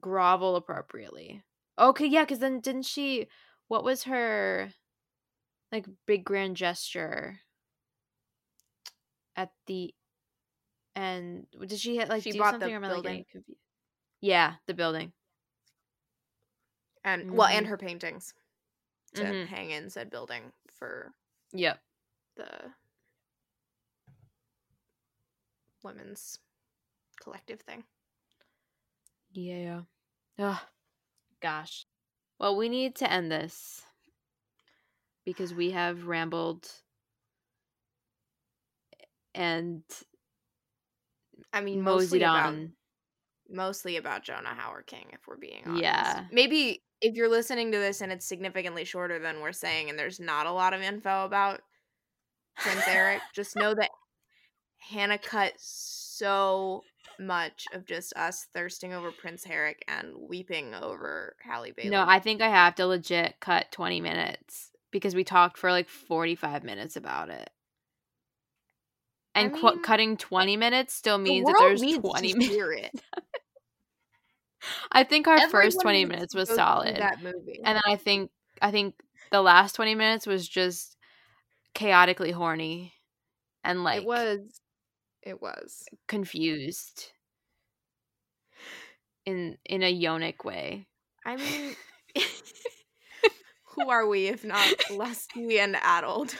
[0.00, 1.44] grovel appropriately.
[1.78, 3.28] Okay, yeah, because then didn't she?
[3.68, 4.72] What was her
[5.72, 7.40] like big grand gesture
[9.36, 9.94] at the
[10.96, 11.46] end?
[11.66, 12.72] Did she hit like She do bought the something?
[12.72, 13.24] or am I, like, building.
[13.30, 13.60] confused?
[14.20, 15.12] Yeah, the building.
[17.04, 17.68] And well, and Mhm.
[17.68, 18.32] her paintings
[19.14, 19.46] to Mhm.
[19.46, 21.14] hang in said building for
[21.52, 21.80] Yep.
[22.36, 22.72] the
[25.82, 26.38] women's
[27.22, 27.84] collective thing.
[29.32, 29.82] Yeah.
[30.38, 30.58] Ugh.
[31.40, 31.86] Gosh.
[32.38, 33.82] Well, we need to end this
[35.24, 36.68] because we have rambled
[39.34, 39.82] and
[41.52, 42.72] I mean, mostly about on.
[43.48, 45.82] mostly about Jonah Hauer-King, if we're being honest.
[45.82, 46.24] Yeah.
[46.32, 50.20] Maybe if you're listening to this and it's significantly shorter than we're saying, and there's
[50.20, 51.60] not a lot of info about
[52.56, 53.90] Prince Eric, just know that
[54.78, 56.82] Hannah cut so
[57.20, 61.90] much of just us thirsting over Prince Eric and weeping over Halle Bailey.
[61.90, 65.88] No, I think I have to legit cut 20 minutes because we talked for like
[65.88, 67.50] 45 minutes about it.
[69.34, 73.02] I And qu- cutting 20 minutes still the means that there's needs 20 to minutes.
[74.92, 76.96] I think our first 20 minutes was solid.
[76.96, 77.60] That movie.
[77.64, 78.94] and then I think I think
[79.30, 80.96] the last 20 minutes was just
[81.74, 82.92] chaotically horny
[83.62, 84.40] and like it was.
[85.22, 85.90] It was.
[86.08, 87.12] confused
[89.24, 90.86] in in a yonic way.
[91.24, 91.76] I mean,
[93.74, 96.36] who are we if not lusty and addled?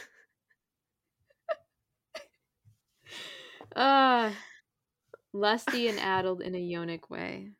[3.74, 4.32] Uh
[5.32, 7.52] lusty and addled in a yonic way.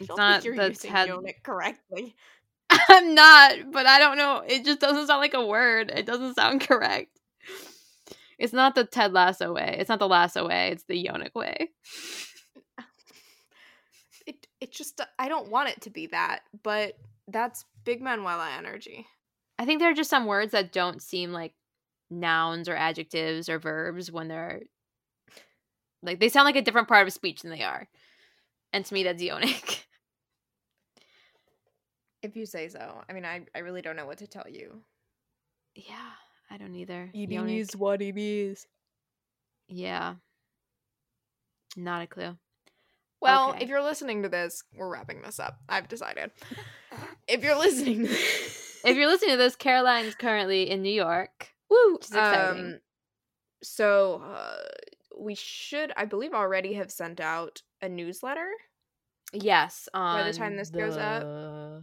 [0.00, 2.16] I It's don't not you're using yonic correctly.
[2.88, 4.42] I'm not, but I don't know.
[4.46, 5.90] It just doesn't sound like a word.
[5.94, 7.15] It doesn't sound correct.
[8.38, 9.76] It's not the Ted Lasso way.
[9.78, 10.70] It's not the Lasso way.
[10.72, 11.70] It's the Yonic way.
[14.26, 16.98] It it just I don't want it to be that, but
[17.28, 19.06] that's big Manuela energy.
[19.58, 21.54] I think there are just some words that don't seem like
[22.10, 24.62] nouns or adjectives or verbs when they're
[26.02, 27.88] like they sound like a different part of speech than they are.
[28.72, 29.84] And to me that's Yonic.
[32.22, 33.02] If you say so.
[33.08, 34.82] I mean, I I really don't know what to tell you.
[35.74, 36.12] yeah,
[36.50, 37.10] I don't either.
[37.12, 37.58] It Yonic.
[37.58, 38.66] is what it is.
[39.68, 40.14] Yeah.
[41.76, 42.36] Not a clue.
[43.20, 43.64] Well, Okay.
[43.64, 45.58] if you're listening to this, we're wrapping this up.
[45.68, 46.30] I've decided.
[47.28, 51.48] If you're listening to this, If you're listening to this, Caroline's currently in New York.
[51.68, 51.94] Woo!
[51.94, 52.64] Which is exciting.
[52.64, 52.80] Um,
[53.62, 54.58] so uh,
[55.18, 58.48] we should, I believe, already have sent out a newsletter.
[59.32, 59.88] yes.
[59.92, 61.82] By the time this goes up.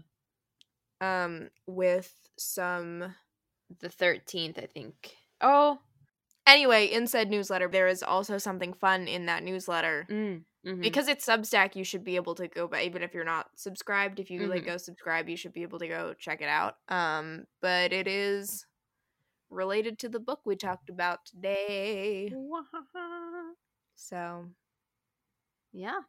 [1.02, 3.14] Um, with some.
[3.80, 5.16] The 13th, I think.
[5.42, 5.80] Oh.
[6.46, 10.06] Anyway, in said newsletter, there is also something fun in that newsletter.
[10.10, 10.82] Mm, mhm.
[10.82, 12.68] Because it's Substack, you should be able to go.
[12.68, 14.68] But even if you're not subscribed, if you like Mhm.
[14.68, 16.78] go subscribe, you should be able to go check it out.
[16.90, 18.66] Um, but it is
[19.50, 22.34] related to the book we talked about today.
[23.96, 24.50] So
[25.72, 26.02] Yeah.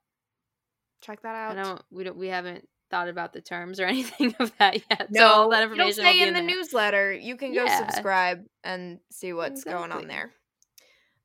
[1.01, 1.57] check that out.
[1.59, 5.11] I don't we don't we haven't thought about the terms or anything of that yet.
[5.11, 6.49] No, so all that information will stay be in the there.
[6.49, 7.13] newsletter.
[7.13, 7.79] You can go Yeah.
[7.79, 10.33] subscribe and see what's going on there.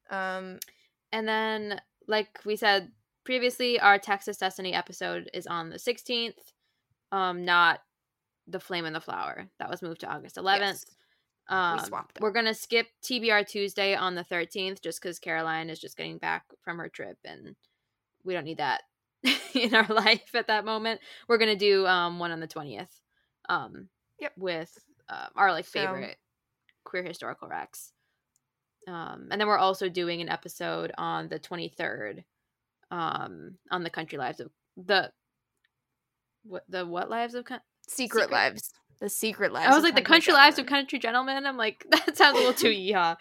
[0.09, 0.59] Um,
[1.11, 2.91] And then, like we said
[3.23, 6.53] previously, our Texas Destiny episode is on the 16th,
[7.11, 7.81] um, not
[8.47, 9.47] the Flame and the Flower.
[9.59, 10.59] That was moved to August 11th.
[10.59, 10.85] yes.
[11.47, 12.21] Um, swapped them.
[12.21, 16.43] We're gonna skip TBR Tuesday on the 13th just because Caroline is just getting back
[16.61, 17.55] from her trip and
[18.23, 18.83] we don't need that
[19.53, 21.01] in our life at that moment.
[21.27, 22.87] We're gonna do um one on the 20th.
[23.47, 23.89] Um,
[24.19, 24.33] Yep.
[24.37, 24.77] With
[25.07, 26.17] uh, our like So- favorite
[26.83, 27.91] queer historical wrecks.
[28.87, 32.23] Um, and then we're also doing an episode on the 23rd
[32.91, 35.11] um on the country lives of the
[36.43, 38.71] what the what lives of Coun- Secret, Secret- Lives.
[38.99, 39.71] The Secret Lives.
[39.71, 41.45] I was like the Country country lives of country gentlemen.
[41.45, 43.15] I'm like that sounds a little too yeehaw.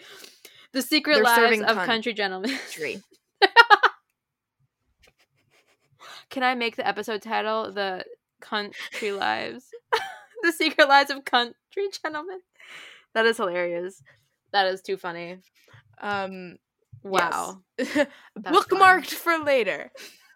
[0.72, 2.58] The secret They're lives of cunt- country gentlemen.
[6.30, 8.04] Can I make the episode title the
[8.40, 9.66] country lives?
[10.42, 11.54] the secret lives of country
[12.02, 12.40] gentlemen.
[13.14, 14.02] That is hilarious.
[14.52, 15.38] That is too funny.
[16.00, 16.56] Um,
[17.04, 17.62] Wow.
[17.78, 18.08] yes.
[18.38, 19.92] Bookmarked for later.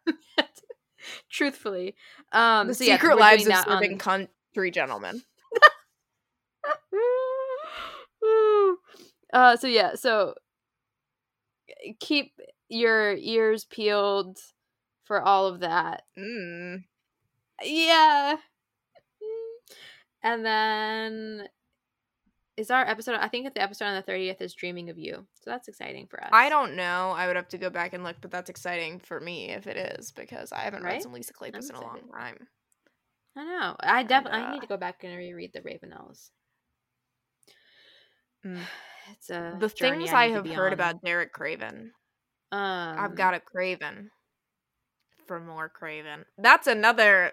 [1.30, 1.96] Truthfully.
[2.30, 5.22] Um the so Secret we're Lives of that on- Country Gentlemen.
[9.32, 10.34] uh so yeah so
[12.00, 12.32] keep
[12.68, 14.38] your ears peeled
[15.12, 16.84] for all of that Mm.
[17.62, 18.36] yeah
[20.22, 21.46] and then
[22.56, 25.50] is our episode i think the episode on the 30th is dreaming of you so
[25.50, 27.12] that's exciting for us I don't know.
[27.14, 29.76] I would have to go back and look, but that's exciting for me if it
[29.76, 30.92] is because I haven't Right?
[30.94, 32.38] read some Lisa Kleypas in a long time.
[33.36, 36.30] i know i definitely i uh, need to go back and reread the ravenels
[38.46, 38.60] Mm.
[39.12, 40.72] it's a The things I to have heard on.
[40.72, 41.92] about Derek Craven,
[42.50, 44.10] um I've got a Craven
[45.32, 46.26] for more Craven.
[46.36, 47.32] That's another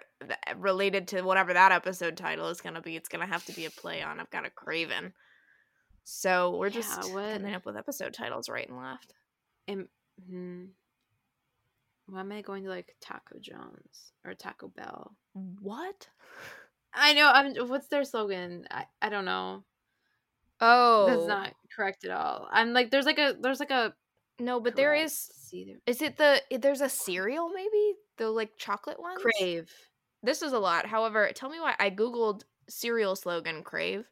[0.56, 2.96] related to whatever that episode title is going to be.
[2.96, 5.12] It's going to have to be a play on I've got a Craven.
[6.06, 9.14] So we're just Yeah, what- coming up with episode titles right and left.
[9.68, 9.90] Am,
[10.30, 10.64] hmm.
[12.08, 15.18] Why am I going to like Taco John's or Taco Bell?
[15.34, 16.08] What?
[16.94, 17.30] I know.
[17.30, 17.54] I'm.
[17.68, 18.66] What's their slogan?
[18.72, 19.66] I, I don't know.
[20.62, 22.48] Oh, That's not correct at all.
[22.50, 23.94] I'm like, there's like a, there's like a.
[24.40, 25.32] no, but there correct- is.
[25.50, 26.42] See there- Is it the?
[26.60, 29.22] There's a cereal maybe the like chocolate ones.
[29.22, 29.70] crave.
[30.24, 30.86] This is a lot.
[30.86, 34.06] However, tell me why I googled cereal slogan crave,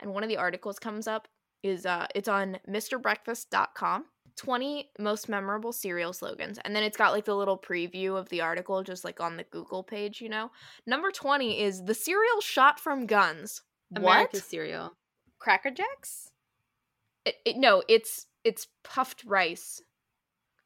[0.00, 1.28] and one of the articles comes up
[1.62, 4.04] is uh it's on MrBreakfast.com.
[4.36, 8.42] 20 most memorable cereal slogans and then it's got like the little preview of the
[8.42, 10.50] article just like on the google page you know
[10.86, 13.62] number 20 is the cereal shot from guns
[13.94, 14.92] America's what cereal.
[15.38, 16.28] Cracker Jacks.
[17.24, 19.80] it, it- no it's it's puffed rice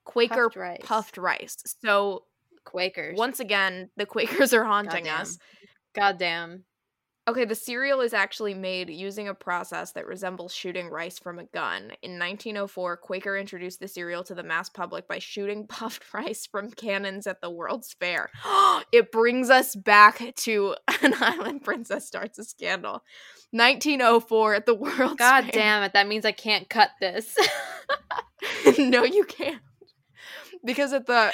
[0.04, 0.80] quaker Puffed rice.
[0.82, 2.24] puffed rice so
[2.64, 3.16] Quakers.
[3.18, 5.20] once again the quakers are haunting Goddamn.
[5.22, 5.38] us
[5.94, 6.64] Goddamn.
[7.28, 11.44] Okay, the cereal is actually made using a process that resembles shooting rice from a
[11.44, 11.92] gun.
[12.02, 16.70] In 1904, Quaker introduced the cereal to the mass public by shooting puffed rice from
[16.70, 18.30] cannons at the World's Fair.
[18.92, 23.02] it brings us back to an island princess starts a scandal.
[23.52, 25.52] 1904 at the World's God Fair.
[25.52, 25.92] damn it.
[25.92, 27.36] That means I can't cut this.
[28.78, 29.60] no, you can't.
[30.64, 31.32] Because at the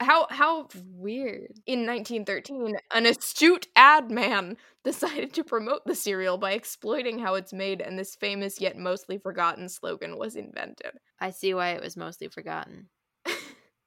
[0.00, 1.60] how how Weird.
[1.66, 7.52] In 1913, an astute ad man decided to promote the cereal by exploiting how it's
[7.52, 10.92] made, and this famous yet mostly forgotten slogan was invented.
[11.20, 12.88] I see why it was mostly forgotten.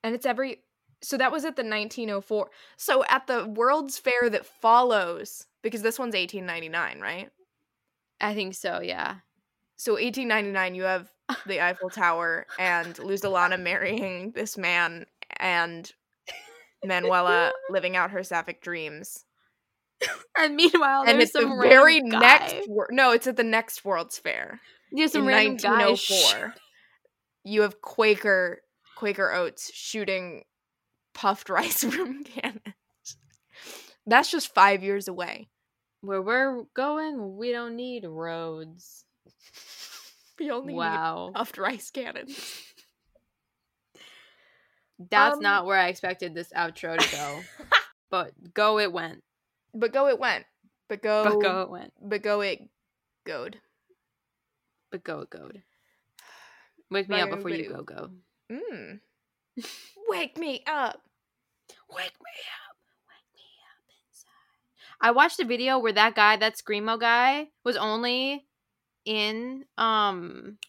[0.01, 0.61] And it's every.
[1.01, 2.49] So that was at the 1904.
[2.77, 7.29] So at the World's Fair that follows, because this one's 1899, right?
[8.21, 9.15] I think so, yeah.
[9.75, 11.09] So 1899, you have
[11.45, 15.05] the Eiffel Tower and Luz Alana marrying this man
[15.37, 15.91] and
[16.83, 19.25] Manuela living out her sapphic dreams.
[20.37, 22.61] And meanwhile, and there's it's the very random next guy.
[22.67, 24.61] wor- no it's at the next world's fair
[24.93, 25.85] Yeah, some in random guy.
[25.87, 26.53] 1904
[27.43, 28.61] you have quaker
[28.95, 30.43] quaker oats shooting
[31.13, 33.17] puffed rice from cannons
[34.05, 35.49] that's just five years away
[36.01, 39.03] Where we're going, we don't need roads.
[40.39, 41.33] we only need Wow.
[41.33, 42.37] puffed rice cannons
[45.09, 47.47] That's Um, not where I expected this outro to go.
[48.11, 49.23] but go it went.
[49.73, 50.45] but go it went
[50.87, 51.93] but go But go it went.
[52.01, 52.69] but go it
[53.25, 53.59] goed
[54.91, 55.63] But go it goed.
[56.89, 58.11] Wake me up before you go go.
[58.51, 58.99] mm.
[60.09, 61.01] wake me up
[61.89, 62.77] Wake me up.
[63.07, 64.99] Wake me up inside.
[65.01, 68.45] I watched a video where that guy, that screamo guy, was only
[69.09, 70.59] in um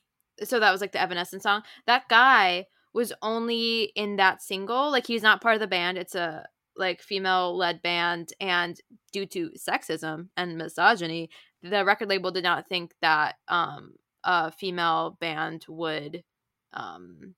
[0.43, 1.63] so that was like the Evanescence song.
[1.87, 2.65] That guy
[2.95, 4.91] was only in that single.
[4.91, 5.99] Like he's not part of the band.
[5.99, 8.81] It's a like female led band and
[9.13, 11.29] due to sexism and misogyny,
[11.63, 13.93] the record label did not think that um
[14.25, 16.25] a female band would
[16.73, 17.35] um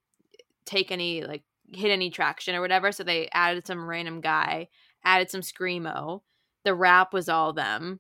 [0.64, 1.42] take any like
[1.74, 2.92] hit any traction or whatever.
[2.92, 4.68] So they added some random guy,
[5.04, 6.20] added some screamo.
[6.64, 7.98] The rap was all them.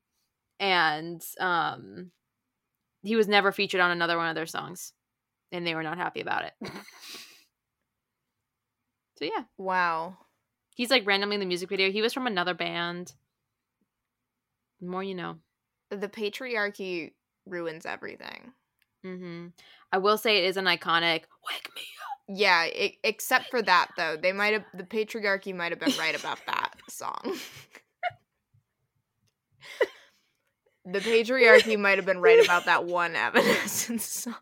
[0.60, 2.12] And um
[3.02, 4.92] he was never featured on another one of their songs.
[5.50, 6.52] And they were not happy about it.
[9.18, 9.44] so yeah.
[9.58, 10.16] Wow.
[10.74, 11.90] He's like randomly in the music video.
[11.90, 13.12] He was from another band.
[14.80, 15.36] The more you know.
[15.90, 17.12] The patriarchy
[17.44, 18.52] ruins everything.
[19.04, 19.48] Mm-hmm.
[19.92, 23.88] I will say it is an iconic "Wake Me Up." Yeah, e- except for that
[23.96, 24.16] though.
[24.16, 27.20] They might have the patriarchy might have been right about that song.
[30.84, 34.34] the patriarchy might have been right about that one Evanescence song.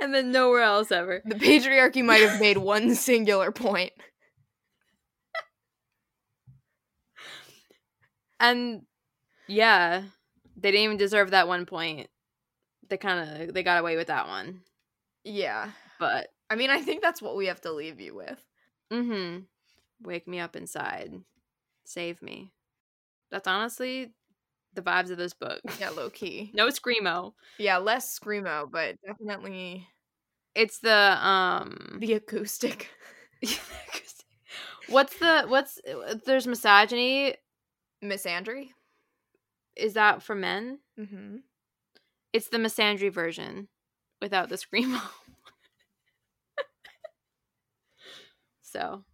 [0.00, 1.22] and then nowhere else ever.
[1.24, 3.92] The patriarchy might have made one singular point.
[8.40, 8.82] And
[9.48, 10.02] yeah,
[10.56, 12.08] they didn't even deserve that one point.
[12.88, 14.62] They kind of they got away with that one.
[15.24, 15.70] Yeah.
[15.98, 18.44] But I mean, I think that's what we have to leave you with.
[18.92, 19.44] mhm.
[20.02, 21.12] Wake me up inside.
[21.84, 22.50] Save me.
[23.30, 24.12] That's honestly
[24.74, 25.60] the vibes of this book.
[25.80, 26.50] Yeah, low key.
[26.54, 27.32] No screamo.
[27.58, 29.86] Yeah, less screamo, but definitely
[30.54, 32.90] It's the um the acoustic.
[34.88, 35.80] What's the what's
[36.26, 37.34] there's misogyny
[38.02, 38.70] Misandry.
[39.76, 40.78] is that for men?
[40.98, 41.36] Mm-hmm.
[42.32, 43.68] It's the misandry version
[44.20, 45.00] without the screamo.
[48.62, 49.04] so,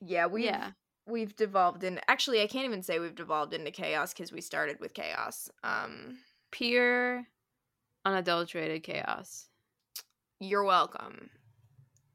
[0.00, 0.72] Yeah, we yeah.
[1.10, 2.00] We've devolved in.
[2.08, 5.50] Actually, I can't even say we've devolved into chaos because we started with chaos.
[5.64, 6.18] Um,
[6.50, 7.26] Pure
[8.04, 9.46] unadulterated chaos.
[10.40, 11.30] you're welcome.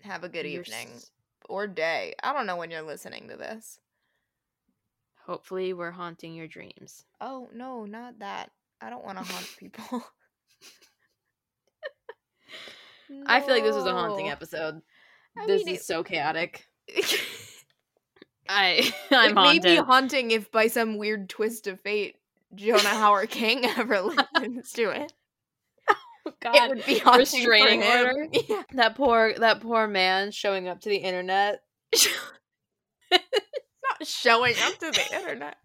[0.01, 1.11] Have a good You're evening s-
[1.47, 2.13] or day.
[2.23, 3.79] I don't know when you're listening to this.
[5.25, 7.05] Hopefully we're haunting your dreams.
[7.21, 8.51] Oh no, not that.
[8.81, 10.03] I don't want to haunt people.
[13.27, 14.81] I feel like this was a haunting episode.
[15.37, 16.67] I this mean, is so chaotic.
[18.47, 19.63] it- I I'm it may haunted.
[19.63, 22.15] be haunting if by some weird twist of fate
[22.53, 25.13] Jonah Howard King ever listens to it.
[26.27, 26.55] Oh, God.
[26.55, 28.27] It would be haunting Restraining order?
[28.49, 28.63] Yeah.
[28.73, 31.61] that poor that poor man showing up to the internet.
[33.11, 33.21] not
[34.01, 35.55] showing up to the internet.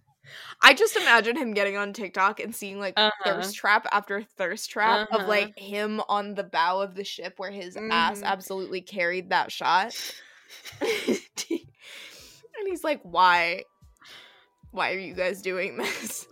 [0.63, 3.11] I just imagine him getting on TikTok and seeing like Uh-huh.
[3.25, 5.23] thirst trap after thirst trap Uh-huh.
[5.23, 8.25] of like him on the bow of the ship where his ass Mhm.
[8.25, 9.97] absolutely carried that shot.
[12.61, 13.65] And he's like, "Why?
[14.71, 16.29] Why are you guys doing this?"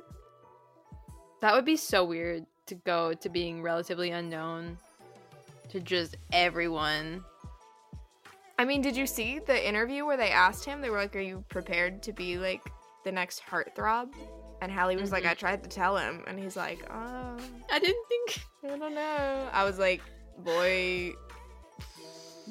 [1.40, 4.76] That would be so weird to go to being relatively unknown
[5.70, 7.24] to just everyone.
[8.58, 10.80] I mean, did you see the interview where they asked him?
[10.80, 12.60] They were like, "Are you prepared to be like
[13.04, 14.12] the next heartthrob?"
[14.60, 15.30] And Halle was like, Mhm.
[15.30, 17.38] "I tried to tell him," and he's like, "Oh,
[17.70, 20.02] I didn't think I don't know." I was like,
[20.38, 21.14] "Boy,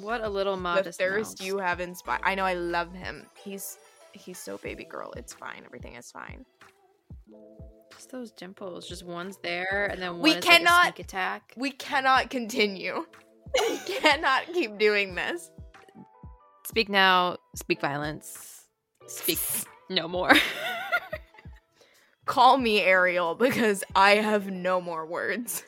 [0.02, 1.48] what a little the thirst mouse.
[1.48, 3.26] you have inspired." I know I love him.
[3.44, 3.78] He's
[4.14, 5.14] he's so baby girl.
[5.18, 5.62] It's fine.
[5.66, 6.46] Everything is fine.
[7.94, 8.88] Just those dimples.
[8.88, 11.54] Just one's there and then We is like a cannot- attack.
[11.58, 13.06] We cannot continue.
[13.70, 15.50] we cannot keep doing this.
[16.66, 18.66] Speak now, speak violence.
[19.08, 19.40] Speak
[19.90, 20.34] no more.
[22.26, 25.64] Call me Ariel because I have no more words.